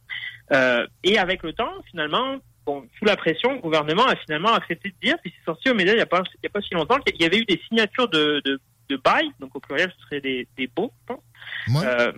Euh, 0.54 0.86
et 1.04 1.18
avec 1.18 1.44
le 1.44 1.54
temps, 1.54 1.72
finalement, 1.90 2.38
bon, 2.66 2.88
sous 2.98 3.06
la 3.06 3.16
pression, 3.16 3.54
le 3.54 3.60
gouvernement 3.60 4.06
a 4.06 4.16
finalement 4.16 4.54
accepté 4.54 4.90
de 4.90 4.96
dire, 5.08 5.16
puis 5.22 5.34
c'est 5.38 5.46
sorti 5.46 5.70
aux 5.70 5.76
médias 5.76 5.94
il 5.94 5.98
n'y 5.98 6.02
a, 6.02 6.06
pas- 6.08 6.24
il 6.36 6.40
y 6.44 6.48
a 6.48 6.50
pas 6.50 6.62
si 6.62 6.74
longtemps, 6.74 6.98
qu'il 7.00 7.22
y 7.22 7.26
avait 7.26 7.38
eu 7.40 7.46
des 7.46 7.60
signatures 7.68 8.08
de, 8.10 8.42
de, 8.46 8.60
de 8.90 8.98
bail, 8.98 9.30
donc 9.40 9.56
au 9.56 9.60
pluriel 9.60 9.92
ce 9.98 10.06
serait 10.06 10.22
des, 10.22 10.48
des 10.58 10.68
baux, 10.68 10.92
je 11.08 11.14
pense, 11.14 11.24
Ouais. 11.70 11.86
euh, 11.88 12.12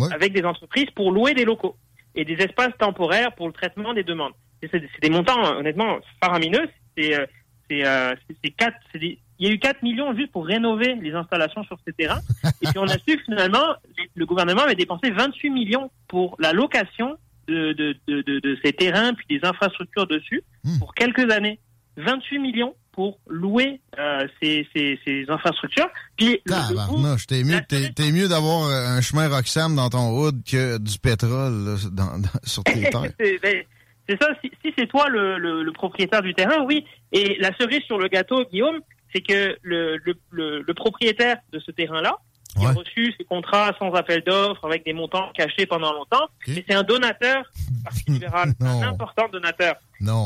Ouais. 0.00 0.12
avec 0.14 0.32
des 0.32 0.42
entreprises 0.44 0.90
pour 0.96 1.12
louer 1.12 1.34
des 1.34 1.44
locaux 1.44 1.76
et 2.14 2.24
des 2.24 2.34
espaces 2.42 2.72
temporaires 2.78 3.34
pour 3.34 3.46
le 3.46 3.52
traitement 3.52 3.92
des 3.92 4.02
demandes. 4.04 4.32
C'est 4.62 5.00
des 5.02 5.10
montants 5.10 5.56
honnêtement 5.58 5.98
faramineux. 6.22 6.66
C'est 6.96 7.14
euh, 7.14 7.26
c'est 7.68 7.84
euh, 7.86 8.14
c'est- 8.42 9.14
Il 9.42 9.48
y 9.48 9.50
a 9.50 9.54
eu 9.54 9.58
4 9.58 9.82
millions 9.82 10.14
juste 10.14 10.30
pour 10.30 10.46
rénover 10.46 10.94
les 11.02 11.12
installations 11.14 11.64
sur 11.64 11.76
ces 11.84 11.92
terrains. 11.92 12.20
Et 12.62 12.66
puis 12.68 12.78
on 12.78 12.84
a 12.84 12.96
su 12.96 13.16
que 13.16 13.22
finalement, 13.24 13.74
le 14.14 14.24
gouvernement 14.24 14.62
avait 14.62 14.76
dépensé 14.76 15.10
28 15.10 15.50
millions 15.50 15.90
pour 16.06 16.36
la 16.38 16.52
location 16.52 17.16
de, 17.48 17.72
de, 17.72 17.96
de, 18.06 18.22
de, 18.22 18.58
ces 18.64 18.72
terrains 18.72 19.14
puis 19.14 19.26
des 19.28 19.44
infrastructures 19.46 20.06
dessus 20.06 20.42
Hmm. 20.64 20.78
pour 20.78 20.94
quelques 20.94 21.28
années. 21.32 21.58
28 21.96 22.38
millions 22.38 22.74
pour 22.92 23.18
louer 23.26 23.80
euh, 23.98 24.26
ces, 24.40 24.66
ces, 24.74 24.98
ces 25.04 25.24
infrastructures. 25.28 25.88
Puis 26.16 26.38
Tabarnouche, 26.46 27.26
t'es 27.26 27.42
mieux, 27.42 27.60
t'es, 27.68 27.90
t'es 27.90 28.12
mieux 28.12 28.28
d'avoir 28.28 28.68
euh, 28.68 28.96
un 28.96 29.00
chemin 29.00 29.28
Roxham 29.28 29.74
dans 29.74 29.90
ton 29.90 30.10
hood 30.16 30.42
que 30.44 30.78
du 30.78 30.98
pétrole 31.00 31.64
là, 31.64 31.76
dans- 31.92 32.18
dans- 32.20 32.28
sur 32.44 32.62
tes 32.64 32.80
terres. 32.90 33.10
c'est 33.18 33.38
ben, 33.42 33.64
c'est 34.08 34.22
ça, 34.22 34.28
si, 34.42 34.50
si 34.64 34.72
c'est 34.78 34.86
toi 34.86 35.08
le, 35.08 35.38
le, 35.38 35.62
le 35.62 35.72
propriétaire 35.72 36.22
du 36.22 36.32
terrain, 36.34 36.62
oui. 36.64 36.84
Et 37.12 37.36
la 37.40 37.54
cerise 37.56 37.82
sur 37.86 37.98
le 37.98 38.08
gâteau, 38.08 38.44
Guillaume, 38.50 38.78
c'est 39.12 39.20
que 39.22 39.56
le, 39.62 39.96
le, 39.98 40.14
le, 40.30 40.62
le 40.62 40.74
propriétaire 40.74 41.36
de 41.52 41.58
ce 41.60 41.70
terrain-là, 41.70 42.16
qui 42.58 42.66
a 42.66 42.72
reçu 42.72 43.14
ses 43.16 43.24
contrats 43.24 43.72
sans 43.78 43.92
appel 43.94 44.22
d'offres, 44.24 44.66
avec 44.66 44.84
des 44.84 44.92
montants 44.92 45.30
cachés 45.34 45.64
pendant 45.64 45.92
longtemps, 45.94 46.28
mais 46.46 46.62
c'est 46.68 46.74
un 46.74 46.82
donateur 46.82 47.44
du 47.56 47.82
Parti 47.82 48.04
libéral, 48.10 48.52
un 48.60 48.82
important 48.82 49.26
donateur. 49.32 49.76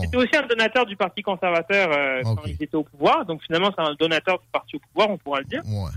C'était 0.03 0.17
aussi 0.17 0.37
un 0.37 0.47
donateur 0.47 0.87
du 0.87 0.97
Parti 0.97 1.23
conservateur 1.23 1.89
euh, 1.93 2.23
quand 2.25 2.33
Ok. 2.33 2.47
ils 2.49 2.63
étaient 2.63 2.75
au 2.75 2.83
pouvoir, 2.83 3.25
donc 3.27 3.43
finalement 3.45 3.71
c'est 3.77 3.83
un 3.85 3.95
donateur 3.95 4.41
du 4.41 4.47
Parti 4.51 4.75
au 4.77 4.81
pouvoir, 4.81 5.11
on 5.11 5.19
pourra 5.19 5.39
le 5.39 5.45
dire. 5.45 5.63
Ouais. 5.67 5.91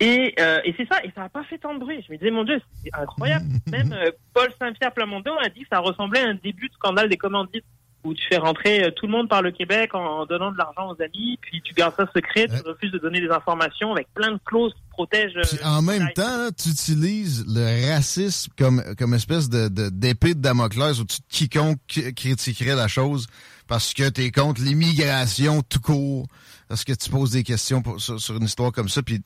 Et, 0.00 0.34
euh, 0.38 0.60
et 0.64 0.72
c'est 0.76 0.86
ça, 0.86 1.02
et 1.02 1.10
ça 1.12 1.22
n'a 1.22 1.28
pas 1.28 1.42
fait 1.44 1.58
tant 1.58 1.74
de 1.74 1.80
bruit. 1.80 2.04
Je 2.06 2.12
me 2.12 2.18
disais, 2.18 2.30
mon 2.30 2.44
Dieu, 2.44 2.60
c'est 2.84 2.94
incroyable. 2.94 3.46
Même 3.66 3.92
euh, 3.92 4.12
Paul 4.32 4.48
Saint-Pierre 4.60 4.92
Plamondon 4.92 5.36
a 5.38 5.48
dit 5.48 5.62
que 5.62 5.68
ça 5.72 5.80
ressemblait 5.80 6.20
à 6.20 6.28
un 6.28 6.34
début 6.34 6.68
de 6.68 6.74
scandale 6.74 7.08
des 7.08 7.16
commandites, 7.16 7.64
où 8.04 8.14
tu 8.14 8.22
fais 8.28 8.36
rentrer 8.38 8.84
euh, 8.84 8.90
tout 8.92 9.06
le 9.06 9.12
monde 9.12 9.28
par 9.28 9.42
le 9.42 9.50
Québec 9.50 9.94
en, 9.94 10.24
donnant 10.24 10.52
de 10.52 10.56
l'argent 10.58 10.88
aux 10.88 11.02
amis, 11.02 11.38
puis 11.42 11.60
tu 11.62 11.74
gardes 11.74 11.94
ça 11.96 12.06
secret, 12.14 12.46
tu 12.46 12.52
Ouais. 12.54 12.60
refuses 12.66 12.92
de 12.92 12.98
donner 12.98 13.20
des 13.20 13.28
informations 13.30 13.92
avec 13.92 14.06
plein 14.14 14.32
de 14.32 14.38
clauses 14.44 14.72
qui 14.72 14.80
protègent. 14.90 15.36
euh, 15.36 15.42
Puis 15.42 15.58
en 15.64 15.82
même 15.82 16.08
temps, 16.14 16.38
là, 16.44 16.50
tu 16.52 16.68
utilises 16.68 17.44
le 17.48 17.90
racisme 17.92 18.52
comme, 18.56 18.82
comme 18.96 19.14
espèce 19.14 19.48
de, 19.48 19.68
d'épée 19.90 20.34
de 20.34 20.40
Damoclès 20.40 21.00
au-dessus 21.00 21.20
de 21.20 21.26
quiconque 21.28 21.78
qui- 21.88 22.14
critiquerait 22.14 22.76
la 22.76 22.88
chose 22.88 23.26
parce 23.66 23.92
que 23.92 24.08
tu 24.08 24.22
es 24.22 24.30
contre 24.30 24.62
l'immigration 24.62 25.60
tout 25.68 25.80
court, 25.80 26.26
parce 26.68 26.84
que 26.84 26.92
tu 26.92 27.10
poses 27.10 27.32
des 27.32 27.42
questions 27.42 27.82
pour- 27.82 28.00
sur, 28.00 28.20
sur 28.20 28.36
une 28.36 28.44
histoire 28.44 28.72
comme 28.72 28.88
ça, 28.88 29.02
puis 29.02 29.20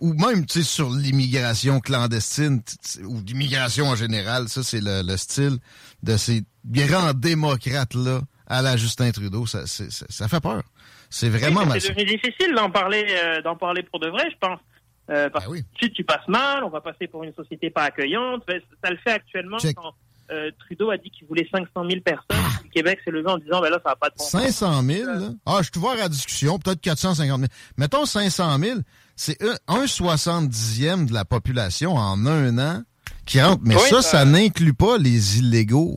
ou 0.00 0.12
même 0.14 0.44
tu 0.46 0.58
sais 0.60 0.64
sur 0.64 0.90
l'immigration 0.90 1.80
clandestine 1.80 2.62
ou 3.04 3.20
l'immigration 3.26 3.86
en 3.88 3.96
général, 3.96 4.48
ça 4.48 4.62
c'est 4.62 4.80
le, 4.80 5.02
le 5.02 5.16
style 5.16 5.58
de 6.02 6.16
ces 6.16 6.42
grands 6.66 7.12
démocrates 7.14 7.94
là 7.94 8.20
à 8.46 8.62
la 8.62 8.76
Justin 8.76 9.10
Trudeau, 9.10 9.44
ça, 9.46 9.66
ça, 9.66 9.84
ça 9.90 10.28
fait 10.28 10.40
peur. 10.40 10.62
C'est 11.10 11.28
vraiment 11.28 11.60
Oui, 11.62 11.66
mal. 11.68 11.80
C'est 11.80 11.90
devenu 11.94 12.04
difficile 12.16 12.54
d'en 12.54 12.70
parler, 12.70 13.04
euh, 13.10 13.42
d'en 13.42 13.56
parler 13.56 13.82
pour 13.82 13.98
de 14.00 14.08
vrai, 14.08 14.24
je 14.30 14.36
pense. 14.40 14.60
Euh, 15.10 15.28
parce 15.30 15.44
Ben 15.46 15.50
oui. 15.52 15.62
que 15.62 15.66
ensuite 15.76 15.94
tu 15.94 16.04
passes 16.04 16.26
mal, 16.28 16.62
on 16.64 16.68
va 16.68 16.80
passer 16.80 17.06
pour 17.08 17.22
une 17.24 17.32
société 17.34 17.70
pas 17.70 17.84
accueillante. 17.84 18.42
Ben, 18.46 18.60
Ça 18.84 18.90
le 18.90 18.96
fait 18.98 19.12
actuellement 19.12 19.58
Check. 19.58 19.76
quand 19.76 19.94
euh, 20.32 20.50
Trudeau 20.58 20.90
a 20.90 20.96
dit 20.96 21.10
qu'il 21.10 21.26
voulait 21.28 21.48
500 21.52 21.68
000 21.88 22.00
personnes. 22.02 22.42
Le 22.64 22.70
Québec 22.70 22.98
s'est 23.04 23.12
levé 23.12 23.28
en 23.30 23.38
disant, 23.38 23.60
ben 23.60 23.70
là, 23.70 23.78
ça 23.84 23.90
va 23.90 23.96
pas 23.96 24.10
de 24.10 24.14
bon 24.18 24.24
sens. 24.24 24.42
500 24.42 24.82
000, 24.82 25.06
là? 25.06 25.28
Ah, 25.46 25.60
je 25.62 25.70
te 25.70 25.78
vois 25.78 25.92
à 25.92 25.96
la 25.96 26.08
discussion, 26.08 26.58
peut-être 26.58 26.80
450 26.80 27.38
000. 27.38 27.48
Mettons 27.78 28.04
500 28.04 28.58
000, 28.58 28.78
c'est 29.16 29.42
un, 29.42 29.56
un 29.66 29.84
70e 29.86 31.06
de 31.08 31.12
la 31.14 31.24
population 31.24 31.94
en 31.96 32.26
un 32.26 32.58
an 32.58 32.82
qui 33.24 33.40
rentre. 33.40 33.62
Mais 33.64 33.74
Oui, 33.74 33.80
ça, 33.88 34.02
ça- 34.02 34.18
ça 34.18 34.24
n'inclut 34.24 34.74
pas 34.74 34.98
les 34.98 35.38
illégaux. 35.38 35.96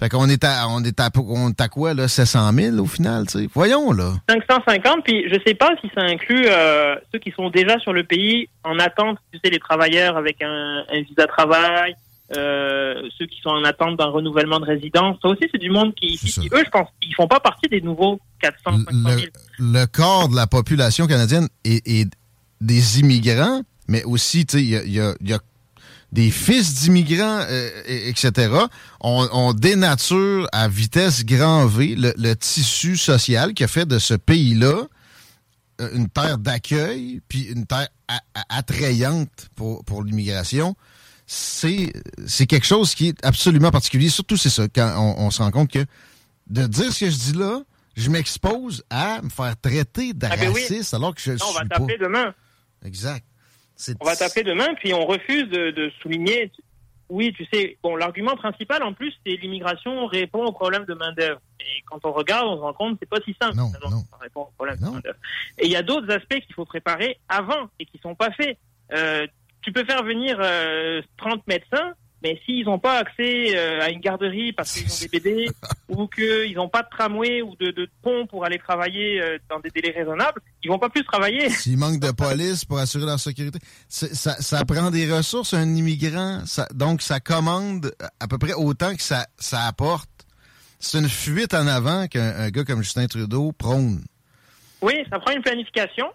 Fait 0.00 0.08
qu'on 0.08 0.28
est 0.28 0.42
à, 0.42 0.66
on 0.68 0.82
est 0.82 0.98
à, 0.98 1.10
on 1.16 1.50
est 1.50 1.60
à 1.60 1.68
quoi, 1.68 1.94
là? 1.94 2.08
700 2.08 2.52
000 2.54 2.78
au 2.78 2.86
final, 2.86 3.24
tu 3.28 3.38
sais? 3.38 3.48
Voyons, 3.54 3.92
là. 3.92 4.14
550, 4.28 5.04
puis 5.04 5.28
je 5.28 5.38
sais 5.46 5.54
pas 5.54 5.70
si 5.80 5.88
ça 5.94 6.00
inclut 6.00 6.46
euh, 6.48 6.96
ceux 7.12 7.20
qui 7.20 7.30
sont 7.30 7.50
déjà 7.50 7.78
sur 7.78 7.92
le 7.92 8.02
pays 8.02 8.48
en 8.64 8.80
attente, 8.80 9.18
tu 9.32 9.38
sais, 9.44 9.50
les 9.50 9.60
travailleurs 9.60 10.16
avec 10.16 10.42
un, 10.42 10.82
un 10.92 11.02
visa 11.02 11.28
travail, 11.28 11.94
euh, 12.36 12.94
ceux 13.16 13.26
qui 13.26 13.40
sont 13.42 13.50
en 13.50 13.62
attente 13.62 13.96
d'un 13.96 14.06
renouvellement 14.06 14.58
de 14.58 14.64
résidence. 14.64 15.18
Ça 15.22 15.28
aussi, 15.28 15.44
c'est 15.52 15.60
du 15.60 15.70
monde 15.70 15.94
qui, 15.94 16.18
qui- 16.18 16.32
qui, 16.32 16.48
eux, 16.52 16.62
je 16.64 16.70
pense, 16.70 16.88
ils 17.02 17.14
font 17.14 17.28
pas 17.28 17.38
partie 17.38 17.68
des 17.68 17.80
nouveaux 17.80 18.18
400, 18.40 18.58
500 18.64 18.84
000. 18.92 19.20
Le, 19.60 19.80
le 19.80 19.86
corps 19.86 20.28
de 20.28 20.34
la 20.34 20.48
population 20.48 21.06
canadienne 21.06 21.46
est, 21.64 21.86
est 21.86 22.10
des 22.62 23.00
immigrants, 23.00 23.62
mais 23.88 24.04
aussi, 24.04 24.46
tu 24.46 24.58
sais, 24.58 24.62
il 24.64 24.68
y 24.70 24.76
a, 24.76 24.84
y 24.84 25.00
a- 25.00 25.14
y 25.20 25.32
a 25.32 25.38
des 26.12 26.30
fils 26.30 26.74
d'immigrants, 26.74 27.40
euh, 27.48 27.70
et- 27.86 28.08
etc. 28.08 28.52
On, 29.00 29.28
on 29.32 29.52
dénature 29.54 30.46
à 30.52 30.68
vitesse 30.68 31.24
grand 31.24 31.66
V 31.66 31.94
le, 31.96 32.12
le 32.16 32.34
tissu 32.36 32.96
social 32.96 33.54
qui 33.54 33.64
a 33.64 33.68
fait 33.68 33.86
de 33.86 33.98
ce 33.98 34.14
pays-là 34.14 34.82
euh, 35.80 35.88
une 35.94 36.08
terre 36.10 36.36
d'accueil, 36.38 37.20
puis 37.28 37.44
une 37.44 37.64
terre 37.66 37.88
attrayante 38.48 39.48
pour, 39.54 39.84
pour 39.84 40.02
l'immigration. 40.04 40.76
C'est 41.26 41.92
c'est 42.26 42.46
quelque 42.46 42.66
chose 42.66 42.94
qui 42.94 43.08
est 43.08 43.24
absolument 43.24 43.70
particulier. 43.70 44.10
Surtout, 44.10 44.36
c'est 44.36 44.50
ça, 44.50 44.64
quand 44.68 44.94
on, 44.98 45.26
on 45.26 45.30
se 45.30 45.42
rend 45.42 45.50
compte 45.50 45.70
que 45.70 45.84
de 46.50 46.66
dire 46.66 46.92
ce 46.92 47.00
que 47.00 47.10
je 47.10 47.16
dis 47.16 47.32
là, 47.32 47.62
je 47.96 48.10
m'expose 48.10 48.82
à 48.90 49.22
me 49.22 49.30
faire 49.30 49.54
traiter 49.60 50.12
de 50.12 50.26
Ah 50.30 50.36
ben 50.36 50.50
oui. 50.52 50.62
alors 50.92 51.14
que 51.14 51.20
je 51.22 51.30
ne 51.32 51.36
Non, 51.38 51.44
on 51.48 51.52
va 51.52 51.60
suis 51.60 51.68
pas. 51.68 51.76
t'appeler 51.76 51.98
demain. 51.98 52.34
Exact. 52.84 53.24
On 54.00 54.04
va 54.04 54.14
t'appeler 54.16 54.44
demain, 54.44 54.74
puis 54.74 54.94
on 54.94 55.04
refuse 55.06 55.48
de, 55.48 55.70
de 55.70 55.90
souligner. 56.02 56.50
Oui, 57.08 57.32
tu 57.36 57.44
sais, 57.52 57.76
bon, 57.82 57.96
l'argument 57.96 58.36
principal 58.36 58.82
en 58.82 58.92
plus, 58.94 59.12
c'est 59.26 59.32
l'immigration 59.36 60.06
répond 60.06 60.44
au 60.44 60.52
problème 60.52 60.84
de 60.86 60.94
main 60.94 61.12
d'œuvre. 61.12 61.40
Et 61.60 61.82
quand 61.86 62.04
on 62.04 62.12
regarde, 62.12 62.46
on 62.46 62.56
se 62.56 62.60
rend 62.62 62.72
compte 62.72 62.92
que 62.94 62.98
c'est 63.00 63.08
pas 63.08 63.22
si 63.24 63.36
simple. 63.40 63.56
Non, 63.56 63.70
non. 63.90 64.04
Ça 64.10 64.16
répond 64.20 64.42
au 64.42 64.52
problème 64.56 64.78
Non. 64.80 64.88
de 64.90 64.94
main 64.94 65.00
d'œuvre. 65.00 65.18
Et 65.58 65.66
il 65.66 65.72
y 65.72 65.76
a 65.76 65.82
d'autres 65.82 66.10
aspects 66.10 66.40
qu'il 66.40 66.54
faut 66.54 66.64
préparer 66.64 67.18
avant 67.28 67.68
et 67.78 67.84
qui 67.86 67.98
sont 67.98 68.14
pas 68.14 68.30
faits. 68.30 68.56
Euh, 68.92 69.26
tu 69.62 69.72
peux 69.72 69.84
faire 69.84 70.02
venir 70.04 70.38
euh, 70.40 71.02
30 71.18 71.46
médecins, 71.46 71.92
mais 72.22 72.40
s'ils 72.44 72.64
n'ont 72.66 72.78
pas 72.78 72.98
accès 72.98 73.56
euh, 73.56 73.80
à 73.82 73.90
une 73.90 74.00
garderie 74.00 74.52
parce 74.52 74.72
qu'ils 74.74 74.90
ont 74.90 74.98
des 75.10 75.18
bébés 75.18 75.48
ou 75.88 76.06
qu'ils 76.06 76.54
n'ont 76.54 76.68
pas 76.68 76.82
de 76.82 76.88
tramway 76.90 77.42
ou 77.42 77.56
de, 77.56 77.70
de 77.70 77.88
pont 78.02 78.26
pour 78.26 78.44
aller 78.44 78.58
travailler 78.58 79.20
euh, 79.20 79.38
dans 79.50 79.58
des 79.60 79.70
délais 79.70 79.90
raisonnables, 79.90 80.40
ils 80.62 80.70
vont 80.70 80.78
pas 80.78 80.88
plus 80.88 81.04
travailler. 81.04 81.48
S'il 81.50 81.78
manque 81.78 81.98
de 82.00 82.10
police 82.12 82.64
pour 82.64 82.78
assurer 82.78 83.06
leur 83.06 83.18
sécurité, 83.18 83.58
ça, 83.88 84.32
ça 84.40 84.64
prend 84.64 84.90
des 84.90 85.10
ressources, 85.12 85.54
un 85.54 85.74
immigrant. 85.74 86.42
Ça- 86.46 86.68
donc, 86.74 87.02
ça 87.02 87.20
commande 87.20 87.92
à 88.20 88.28
peu 88.28 88.38
près 88.38 88.52
autant 88.54 88.94
que 88.94 89.02
ça, 89.02 89.26
ça 89.38 89.62
apporte. 89.66 90.08
C'est 90.78 90.98
une 90.98 91.08
fuite 91.08 91.54
en 91.54 91.66
avant 91.66 92.06
qu'un 92.08 92.34
un 92.38 92.50
gars 92.50 92.64
comme 92.64 92.82
Justin 92.82 93.06
Trudeau 93.06 93.52
prône. 93.52 94.02
Oui, 94.80 94.94
ça 95.10 95.18
prend 95.20 95.32
une 95.32 95.42
planification 95.42 96.06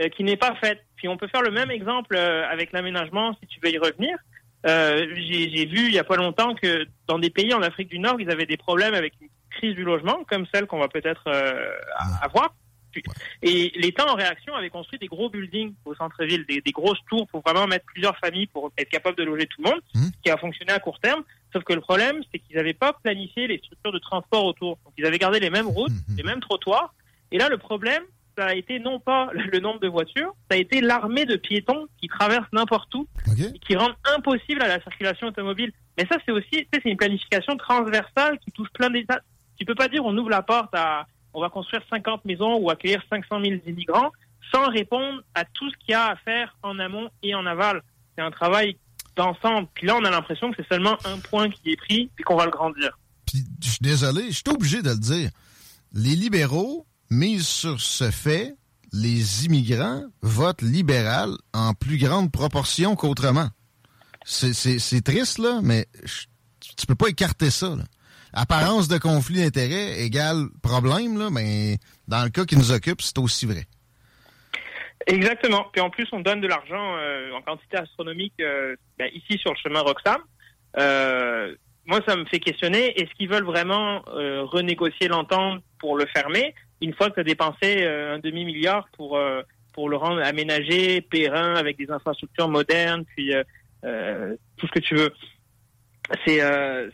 euh, 0.00 0.08
qui 0.08 0.24
n'est 0.24 0.36
pas 0.38 0.54
faite. 0.56 0.80
Puis 0.96 1.08
on 1.08 1.16
peut 1.18 1.28
faire 1.28 1.42
le 1.42 1.50
même 1.50 1.70
exemple 1.70 2.16
euh, 2.16 2.42
avec 2.50 2.72
l'aménagement 2.72 3.34
si 3.40 3.46
tu 3.46 3.60
veux 3.62 3.70
y 3.70 3.78
revenir. 3.78 4.16
Euh, 4.66 5.06
J'ai 5.16 5.50
j'ai 5.54 5.66
vu 5.66 5.86
il 5.86 5.92
y 5.94 5.98
a 5.98 6.04
pas 6.04 6.16
longtemps 6.16 6.54
que 6.54 6.86
dans 7.06 7.18
des 7.18 7.30
pays 7.30 7.52
en 7.54 7.62
Afrique 7.62 7.88
du 7.88 7.98
Nord, 7.98 8.20
ils 8.20 8.30
avaient 8.30 8.46
des 8.46 8.56
problèmes 8.56 8.94
avec 8.94 9.12
une 9.20 9.28
crise 9.50 9.74
du 9.74 9.84
logement, 9.84 10.24
comme 10.28 10.46
celle 10.52 10.66
qu'on 10.66 10.78
va 10.80 10.88
peut-être 10.88 11.24
euh, 11.28 11.70
avoir. 12.22 12.54
Puis- 12.90 13.02
Et 13.42 13.72
l'État, 13.76 14.06
en 14.10 14.14
réaction, 14.14 14.54
avait 14.54 14.70
construit 14.70 14.98
des 15.00 15.06
gros 15.08 15.28
buildings 15.28 15.74
au 15.84 15.94
centre-ville, 15.96 16.44
des, 16.46 16.60
des 16.60 16.70
grosses 16.70 16.98
tours 17.08 17.26
pour 17.26 17.42
vraiment 17.44 17.66
mettre 17.66 17.84
plusieurs 17.86 18.16
familles 18.18 18.46
pour 18.46 18.72
être 18.78 18.88
capable 18.88 19.16
de 19.16 19.24
loger 19.24 19.46
tout 19.46 19.60
le 19.62 19.70
monde, 19.70 19.80
Mhm. 19.94 20.04
ce 20.16 20.22
qui 20.22 20.30
a 20.30 20.36
fonctionné 20.36 20.72
à 20.72 20.78
court 20.78 20.98
terme. 21.00 21.22
Sauf 21.52 21.64
que 21.64 21.72
le 21.72 21.80
problème, 21.80 22.22
c'est 22.30 22.38
qu'ils 22.38 22.56
n'avaient 22.56 22.72
pas 22.72 22.92
planifié 22.92 23.46
les 23.48 23.58
structures 23.58 23.92
de 23.92 23.98
transport 23.98 24.44
autour. 24.44 24.78
Donc 24.84 24.94
ils 24.96 25.04
avaient 25.06 25.18
gardé 25.18 25.40
les 25.40 25.50
mêmes 25.50 25.66
routes, 25.68 25.90
Mhm. 26.08 26.16
les 26.16 26.22
mêmes 26.22 26.40
trottoirs. 26.40 26.94
Et 27.32 27.38
là, 27.38 27.48
le 27.48 27.58
problème, 27.58 28.02
ça 28.36 28.46
a 28.46 28.54
été 28.54 28.78
non 28.78 29.00
pas 29.00 29.30
le 29.52 29.58
nombre 29.60 29.80
de 29.80 29.88
voitures, 29.88 30.34
ça 30.50 30.56
a 30.56 30.58
été 30.58 30.80
l'armée 30.80 31.24
de 31.24 31.36
piétons 31.36 31.86
qui 32.00 32.08
traversent 32.08 32.52
n'importe 32.52 32.94
où 32.94 33.06
et 33.38 33.58
qui 33.58 33.76
rendent 33.76 33.96
impossible 34.16 34.62
à 34.62 34.68
la 34.68 34.80
circulation 34.80 35.28
automobile. 35.28 35.72
Mais 35.96 36.06
ça, 36.06 36.16
c'est 36.24 36.32
aussi, 36.32 36.50
tu 36.50 36.58
sais, 36.72 36.80
c'est 36.82 36.90
une 36.90 36.96
planification 36.96 37.56
transversale 37.56 38.38
qui 38.40 38.50
touche 38.52 38.68
plein 38.74 38.90
d'États. 38.90 39.20
Tu 39.56 39.64
peux 39.64 39.74
pas 39.74 39.88
dire 39.88 40.04
on 40.04 40.16
ouvre 40.16 40.30
la 40.30 40.42
porte 40.42 40.74
à, 40.74 41.06
on 41.32 41.40
va 41.40 41.48
construire 41.48 41.82
50 41.90 42.24
maisons 42.24 42.56
ou 42.58 42.70
accueillir 42.70 43.02
500 43.10 43.40
000 43.42 43.60
immigrants 43.66 44.10
sans 44.52 44.68
répondre 44.68 45.22
à 45.34 45.44
tout 45.44 45.68
ce 45.70 45.76
qu'il 45.78 45.92
y 45.92 45.94
a 45.94 46.06
à 46.06 46.16
faire 46.16 46.56
en 46.62 46.78
amont 46.78 47.08
et 47.22 47.34
en 47.34 47.46
aval. 47.46 47.82
C'est 48.16 48.22
un 48.22 48.30
travail 48.30 48.76
d'ensemble. 49.16 49.68
Puis 49.74 49.86
là, 49.86 49.96
on 49.96 50.04
a 50.04 50.10
l'impression 50.10 50.50
que 50.50 50.56
c'est 50.62 50.68
seulement 50.68 50.96
un 51.04 51.18
point 51.18 51.50
qui 51.50 51.72
est 51.72 51.76
pris 51.76 52.10
et 52.18 52.22
qu'on 52.22 52.36
va 52.36 52.44
le 52.44 52.50
grandir. 52.50 52.98
Puis, 53.26 53.44
je 53.62 53.70
suis 53.70 53.78
désolé, 53.80 54.26
je 54.28 54.36
suis 54.36 54.44
obligé 54.48 54.82
de 54.82 54.90
le 54.90 54.98
dire. 54.98 55.30
Les 55.92 56.16
libéraux 56.16 56.86
misent 57.14 57.46
sur 57.48 57.80
ce 57.80 58.10
fait, 58.10 58.54
les 58.92 59.46
immigrants 59.46 60.02
votent 60.22 60.62
libéral 60.62 61.30
en 61.52 61.74
plus 61.74 61.98
grande 61.98 62.30
proportion 62.30 62.94
qu'autrement. 62.96 63.48
C'est- 64.24 65.02
triste, 65.02 65.38
là, 65.38 65.60
mais 65.62 65.86
je- 66.04 66.24
tu 66.76 66.86
peux 66.86 66.94
pas 66.94 67.08
écarter 67.08 67.50
ça. 67.50 67.74
Apparence 68.32 68.88
de 68.88 68.98
conflit 68.98 69.42
d'intérêts 69.42 70.00
égale 70.02 70.46
problème, 70.62 71.18
là, 71.18 71.28
mais 71.30 71.78
dans 72.08 72.24
le 72.24 72.30
cas 72.30 72.44
qui 72.44 72.56
nous 72.56 72.72
occupe, 72.72 73.02
c'est 73.02 73.18
aussi 73.18 73.46
vrai. 73.46 73.66
Exactement. 75.06 75.66
Puis 75.72 75.80
en 75.82 75.90
plus, 75.90 76.06
on 76.12 76.20
donne 76.20 76.40
de 76.40 76.48
l'argent 76.48 76.96
euh, 76.96 77.32
en 77.32 77.42
quantité 77.42 77.76
astronomique 77.76 78.32
euh, 78.40 78.74
ben, 78.98 79.10
ici 79.12 79.38
sur 79.38 79.52
le 79.52 79.58
chemin 79.62 79.80
Roxham. 79.80 80.18
Euh, 80.78 81.54
moi, 81.84 82.00
ça 82.08 82.16
me 82.16 82.24
fait 82.24 82.40
questionner, 82.40 82.98
est-ce 82.98 83.12
qu'ils 83.14 83.28
veulent 83.28 83.44
vraiment 83.44 84.00
renégocier 84.06 85.08
l'entente 85.08 85.62
pour 85.78 85.96
le 85.98 86.06
fermer? 86.06 86.54
Une 86.84 86.94
fois 86.94 87.08
que 87.08 87.14
tu 87.14 87.20
as 87.20 87.24
dépensé 87.24 87.82
euh, 87.82 88.14
un 88.14 88.18
demi-milliard 88.18 88.86
pour, 88.96 89.16
euh, 89.16 89.42
pour 89.72 89.88
le 89.88 89.96
rendre 89.96 90.22
aménagé, 90.22 91.00
périn, 91.00 91.54
avec 91.54 91.76
des 91.76 91.90
infrastructures 91.90 92.48
modernes, 92.48 93.04
puis 93.16 93.34
euh, 93.84 94.36
tout 94.56 94.66
ce 94.66 94.72
que 94.72 94.80
tu 94.80 94.94
veux 94.94 95.12
c'est 96.26 96.38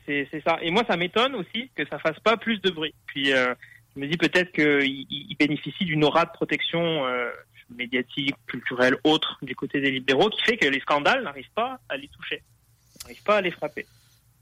c'est 0.07 0.43
ça. 0.47 0.59
Et 0.63 0.71
moi, 0.71 0.85
ça 0.89 0.97
m'étonne 0.97 1.35
aussi 1.35 1.69
que 1.75 1.85
ça 1.89 1.99
fasse 1.99 2.21
pas 2.21 2.37
plus 2.37 2.61
de 2.61 2.71
bruit. 2.71 2.95
Puis 3.07 3.31
je 3.31 3.57
me 3.97 4.07
dis 4.07 4.17
peut-être 4.17 4.53
qu'il 4.53 5.05
il 5.11 5.37
bénéficie 5.37 5.85
d'une 5.85 6.05
aura 6.05 6.27
de 6.27 6.31
protection 6.31 7.03
médiatique, 7.77 8.37
culturelle, 8.47 8.97
autre 9.03 9.37
du 9.43 9.57
côté 9.57 9.81
des 9.81 9.91
libéraux, 9.91 10.31
qui 10.31 10.41
fait 10.45 10.57
que 10.57 10.67
les 10.67 10.79
scandales 10.79 11.25
n'arrivent 11.25 11.51
pas 11.57 11.81
à 11.89 11.97
les 11.97 12.07
toucher, 12.07 12.41
n'arrivent 13.03 13.25
pas 13.25 13.39
à 13.39 13.41
les 13.41 13.51
frapper. 13.51 13.85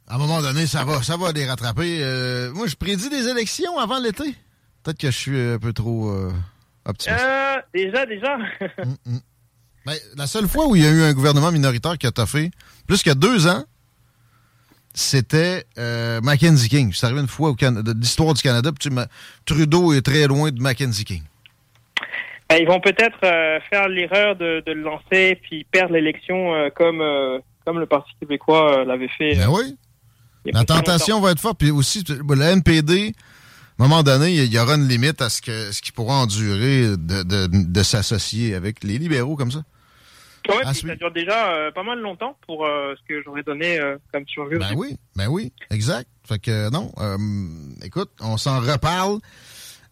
À 0.07 0.17
un 0.17 0.19
moment 0.19 0.43
donné, 0.43 0.67
ça 0.67 0.85
va, 0.85 1.03
ça 1.03 1.17
va 1.17 1.33
les 1.33 1.47
rattraper. 1.47 2.01
Moi, 2.53 2.67
je 2.67 2.77
prédis 2.77 3.09
des 3.09 3.27
élections 3.27 3.79
avant 3.79 3.99
l'été. 3.99 4.35
Peut-être 4.89 5.01
que 5.01 5.11
je 5.11 5.19
suis 5.19 5.39
un 5.39 5.59
peu 5.59 5.75
trop 5.75 6.09
euh, 6.09 6.31
optimiste. 6.87 7.23
Euh, 7.23 7.57
déjà, 7.75 8.07
déjà. 8.07 8.39
Mm, 8.79 9.13
mm. 9.13 9.19
Ben, 9.85 9.95
la 10.17 10.27
seule 10.27 10.49
fois 10.49 10.67
où 10.67 10.77
il 10.77 10.83
y 10.83 10.87
a 10.87 10.91
eu 10.91 11.03
un 11.03 11.13
gouvernement 11.13 11.53
minoritaire 11.53 11.99
qui 11.99 12.07
a 12.07 12.11
toffé, 12.11 12.51
plus 12.87 13.03
que 13.03 13.11
deux 13.11 13.47
ans, 13.47 13.65
c'était 14.95 15.65
euh, 15.77 16.23
Mackenzie 16.23 16.71
King. 16.71 16.91
C'est 16.95 17.05
arrivé 17.05 17.21
une 17.21 17.29
fois 17.29 17.51
au 17.51 17.55
Canada, 17.55 17.93
de 17.93 18.01
l'histoire 18.01 18.33
du 18.33 18.41
Canada. 18.41 18.71
puis 18.73 18.89
Trudeau 19.45 19.93
est 19.93 20.01
très 20.01 20.27
loin 20.27 20.51
de 20.51 20.63
Mackenzie 20.63 21.05
King. 21.05 21.23
Ben, 22.49 22.57
ils 22.59 22.67
vont 22.67 22.81
peut-être 22.81 23.23
euh, 23.25 23.61
faire 23.69 23.89
l'erreur 23.89 24.37
de, 24.37 24.63
de 24.65 24.73
le 24.73 24.81
lancer 24.81 25.39
puis 25.43 25.65
perdre 25.65 25.93
l'élection 25.93 26.55
euh, 26.55 26.71
comme 26.75 27.03
comme 27.67 27.79
le 27.79 27.85
Parti 27.85 28.13
québécois 28.21 28.87
l'avait 28.87 29.11
fait. 29.19 29.35
Ben 29.35 29.51
oui. 29.51 29.77
La 30.47 30.65
tentation 30.65 31.21
va 31.21 31.33
être 31.33 31.41
forte. 31.41 31.59
Puis 31.59 31.71
aussi, 31.71 32.03
le 32.09 32.41
NPD, 32.41 33.13
à 33.79 33.85
un 33.85 33.89
moment 33.89 34.03
donné, 34.03 34.35
il 34.35 34.53
y 34.53 34.59
aura 34.59 34.75
une 34.75 34.89
limite 34.89 35.23
à 35.23 35.29
ce 35.31 35.41
que 35.41 35.73
ce 35.73 35.81
qu'il 35.83 35.93
pourra 35.93 36.17
endurer 36.17 36.97
de, 36.97 37.23
de, 37.23 37.49
de 37.51 37.83
s'associer 37.83 38.55
avec 38.55 38.83
les 38.85 38.99
libéraux 38.99 39.37
comme 39.37 39.53
ça. 39.53 39.63
Ça 40.65 40.73
dure 40.95 41.13
déjà 41.13 41.53
euh, 41.53 41.71
pas 41.73 41.83
mal 41.83 42.01
longtemps 42.01 42.37
pour 42.47 42.65
euh, 42.65 42.95
ce 42.99 43.07
que 43.07 43.23
j'aurais 43.23 43.43
donné 43.43 43.79
euh, 43.79 43.99
comme 44.13 44.27
survie. 44.27 44.57
Ben 44.59 44.73
oui, 44.77 44.97
ben 45.15 45.29
oui, 45.29 45.53
exact. 45.71 46.09
Fait 46.27 46.39
que 46.39 46.71
non, 46.71 46.91
écoute, 47.83 48.11
on 48.21 48.37
s'en 48.37 48.61
reparle. 48.61 49.19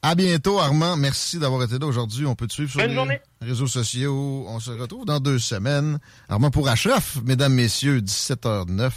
À 0.03 0.15
bientôt, 0.15 0.59
Armand. 0.61 0.97
Merci 0.97 1.39
d'avoir 1.39 1.63
été 1.65 1.79
là 1.79 1.87
aujourd'hui. 1.87 2.27
On 2.27 2.35
peut 2.35 2.47
te 2.47 2.53
suivre 2.53 2.71
sur 2.71 2.81
Bonne 2.81 2.91
les 2.91 2.95
journée. 2.95 3.21
réseaux 3.41 3.67
sociaux. 3.67 4.45
On 4.49 4.61
se 4.61 4.71
retrouve 4.71 5.05
dans 5.05 5.21
deux 5.21 5.39
semaines. 5.39 5.99
Armand 6.29 6.51
pour 6.51 6.69
Achraf, 6.69 7.19
mesdames, 7.25 7.55
messieurs, 7.55 8.01
17h09 8.01 8.91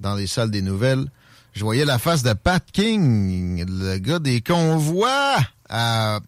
dans 0.00 0.14
les 0.14 0.26
salles 0.26 0.50
des 0.50 0.62
nouvelles. 0.62 1.06
Je 1.52 1.62
voyais 1.64 1.84
la 1.84 1.98
face 1.98 2.22
de 2.22 2.32
Pat 2.32 2.64
King, 2.72 3.64
le 3.68 3.98
gars 3.98 4.18
des 4.18 4.40
convois. 4.40 5.36
à- 5.68 6.20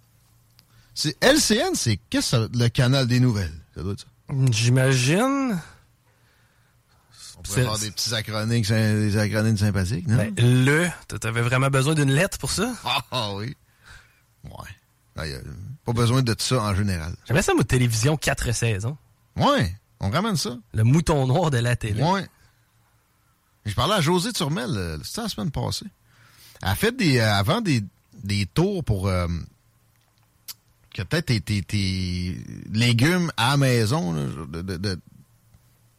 C'est 0.95 1.16
LCN, 1.23 1.75
c'est 1.75 1.99
qu'est-ce 2.09 2.37
que 2.37 2.57
le 2.57 2.69
canal 2.69 3.07
des 3.07 3.21
nouvelles? 3.21 3.52
Ça 3.75 3.83
doit 3.83 3.93
être 3.95 4.00
ça. 4.00 4.07
J'imagine. 4.50 5.59
On 7.37 7.43
pourrait 7.43 7.54
C'est- 7.57 7.61
avoir 7.62 7.78
des 7.78 7.90
petits 7.90 8.14
acronymes, 8.14 8.62
des 8.62 9.16
acronymes 9.19 9.59
sympathiques, 9.59 10.07
non? 10.07 10.16
Ben, 10.16 10.35
le, 10.38 10.88
t'avais 11.19 11.43
vraiment 11.43 11.69
besoin 11.69 11.95
d'une 11.95 12.12
lettre 12.12 12.38
pour 12.38 12.50
ça? 12.52 12.73
Ah, 12.85 13.02
ah 13.11 13.35
oui. 13.35 13.54
Ouais. 14.45 14.50
Ah, 15.16 15.26
y 15.26 15.35
a 15.35 15.38
pas 15.85 15.93
besoin 15.93 16.23
de 16.23 16.35
ça 16.38 16.61
en 16.62 16.75
général. 16.75 17.14
J'aimais 17.26 17.43
ça, 17.43 17.54
moi, 17.54 17.64
télévision 17.64 18.16
4 18.16 18.52
saisons. 18.52 18.97
Ouais, 19.37 19.75
on 20.00 20.11
ramène 20.11 20.37
ça. 20.37 20.57
Le 20.75 20.85
mouton 20.85 21.26
noir 21.26 21.50
de 21.50 21.59
la 21.59 21.76
télé. 21.76 22.02
Ouais. 22.02 22.26
Je 23.66 23.75
parlais 23.75 23.94
à 23.94 24.00
José 24.00 24.33
Turmel, 24.33 24.71
euh, 24.76 24.99
c'était 25.02 25.23
la 25.23 25.28
semaine 25.28 25.50
passée. 25.50 25.87
Elle 26.62 26.68
a 26.68 26.75
fait 26.75 26.94
des, 26.97 27.18
euh, 27.18 27.33
avant 27.35 27.61
des, 27.61 27.83
des 28.23 28.47
tours 28.47 28.85
pour 28.85 29.09
euh, 29.09 29.26
que 30.92 31.02
peut-être 31.02 31.26
tes, 31.26 31.40
tes- 31.40 31.62
tes 31.62 32.37
légumes 32.73 33.30
à 33.37 33.50
la 33.52 33.56
maison, 33.56 34.12
là, 34.12 34.23
de, 34.49 34.62
de- 34.62 34.76
de 34.76 35.00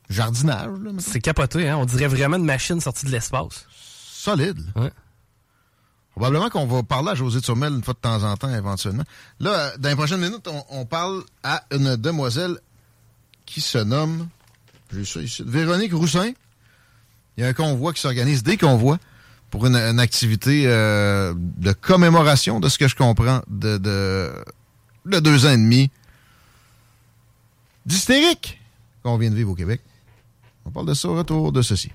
jardinage. 0.09 0.69
C'est 0.99 1.19
capoté, 1.21 1.67
hein? 1.69 1.77
On 1.77 1.85
dirait 1.85 2.07
vraiment 2.07 2.37
une 2.37 2.45
machine 2.45 2.79
sortie 2.79 3.05
de 3.05 3.11
l'espace. 3.11 3.65
solide. 3.71 4.59
Ouais. 4.75 4.91
Probablement 6.11 6.49
qu'on 6.49 6.65
va 6.65 6.81
parler 6.83 7.09
à 7.11 7.15
José 7.15 7.41
Turmel 7.41 7.73
une 7.73 7.83
fois 7.83 7.93
de 7.93 7.99
temps 7.99 8.23
en 8.23 8.37
temps, 8.37 8.53
éventuellement. 8.53 9.03
Là, 9.39 9.75
dans 9.77 9.89
les 9.89 9.95
prochaines 9.95 10.21
minutes, 10.21 10.47
on, 10.47 10.63
on 10.69 10.85
parle 10.85 11.23
à 11.43 11.65
une 11.71 11.95
demoiselle 11.97 12.57
qui 13.45 13.59
se 13.59 13.79
nomme, 13.79 14.29
j'ai 14.93 15.03
ça 15.03 15.19
ici, 15.21 15.43
Véronique 15.45 15.93
Roussin. 15.93 16.31
Il 17.37 17.43
y 17.43 17.47
a 17.47 17.49
un 17.49 17.53
convoi 17.53 17.93
qui 17.93 18.01
s'organise, 18.01 18.43
des 18.43 18.57
convois, 18.57 18.97
pour 19.49 19.65
une, 19.65 19.75
activité 19.99 20.63
euh, 20.67 21.33
de 21.35 21.71
commémoration, 21.71 22.59
de 22.59 22.67
ce 22.69 22.77
que 22.77 22.87
je 22.87 22.95
comprends, 22.95 23.41
de, 23.47 23.77
de, 23.77 24.31
de 25.05 25.19
deux 25.19 25.45
ans 25.45 25.51
et 25.51 25.57
demi 25.57 25.91
d'hystérique 27.85 28.59
qu'on 29.03 29.17
vient 29.17 29.29
de 29.29 29.35
vivre 29.35 29.51
au 29.51 29.55
Québec. 29.55 29.81
On 30.65 30.71
parle 30.71 30.87
de 30.87 30.93
ça 30.93 31.07
au 31.07 31.15
retour 31.15 31.51
de 31.51 31.61
ceci. 31.61 31.91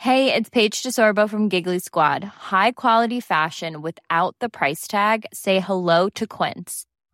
Hey, 0.00 0.32
it's 0.32 0.48
Paige 0.48 0.82
DeSorbo 0.82 1.28
from 1.28 1.48
Giggly 1.48 1.80
Squad. 1.80 2.24
High 2.50 2.72
quality 2.72 3.20
fashion 3.20 3.82
without 3.82 4.36
the 4.40 4.48
price 4.48 4.86
tag. 4.86 5.26
Say 5.32 5.60
hello 5.60 6.08
to 6.10 6.26
Quince. 6.26 6.87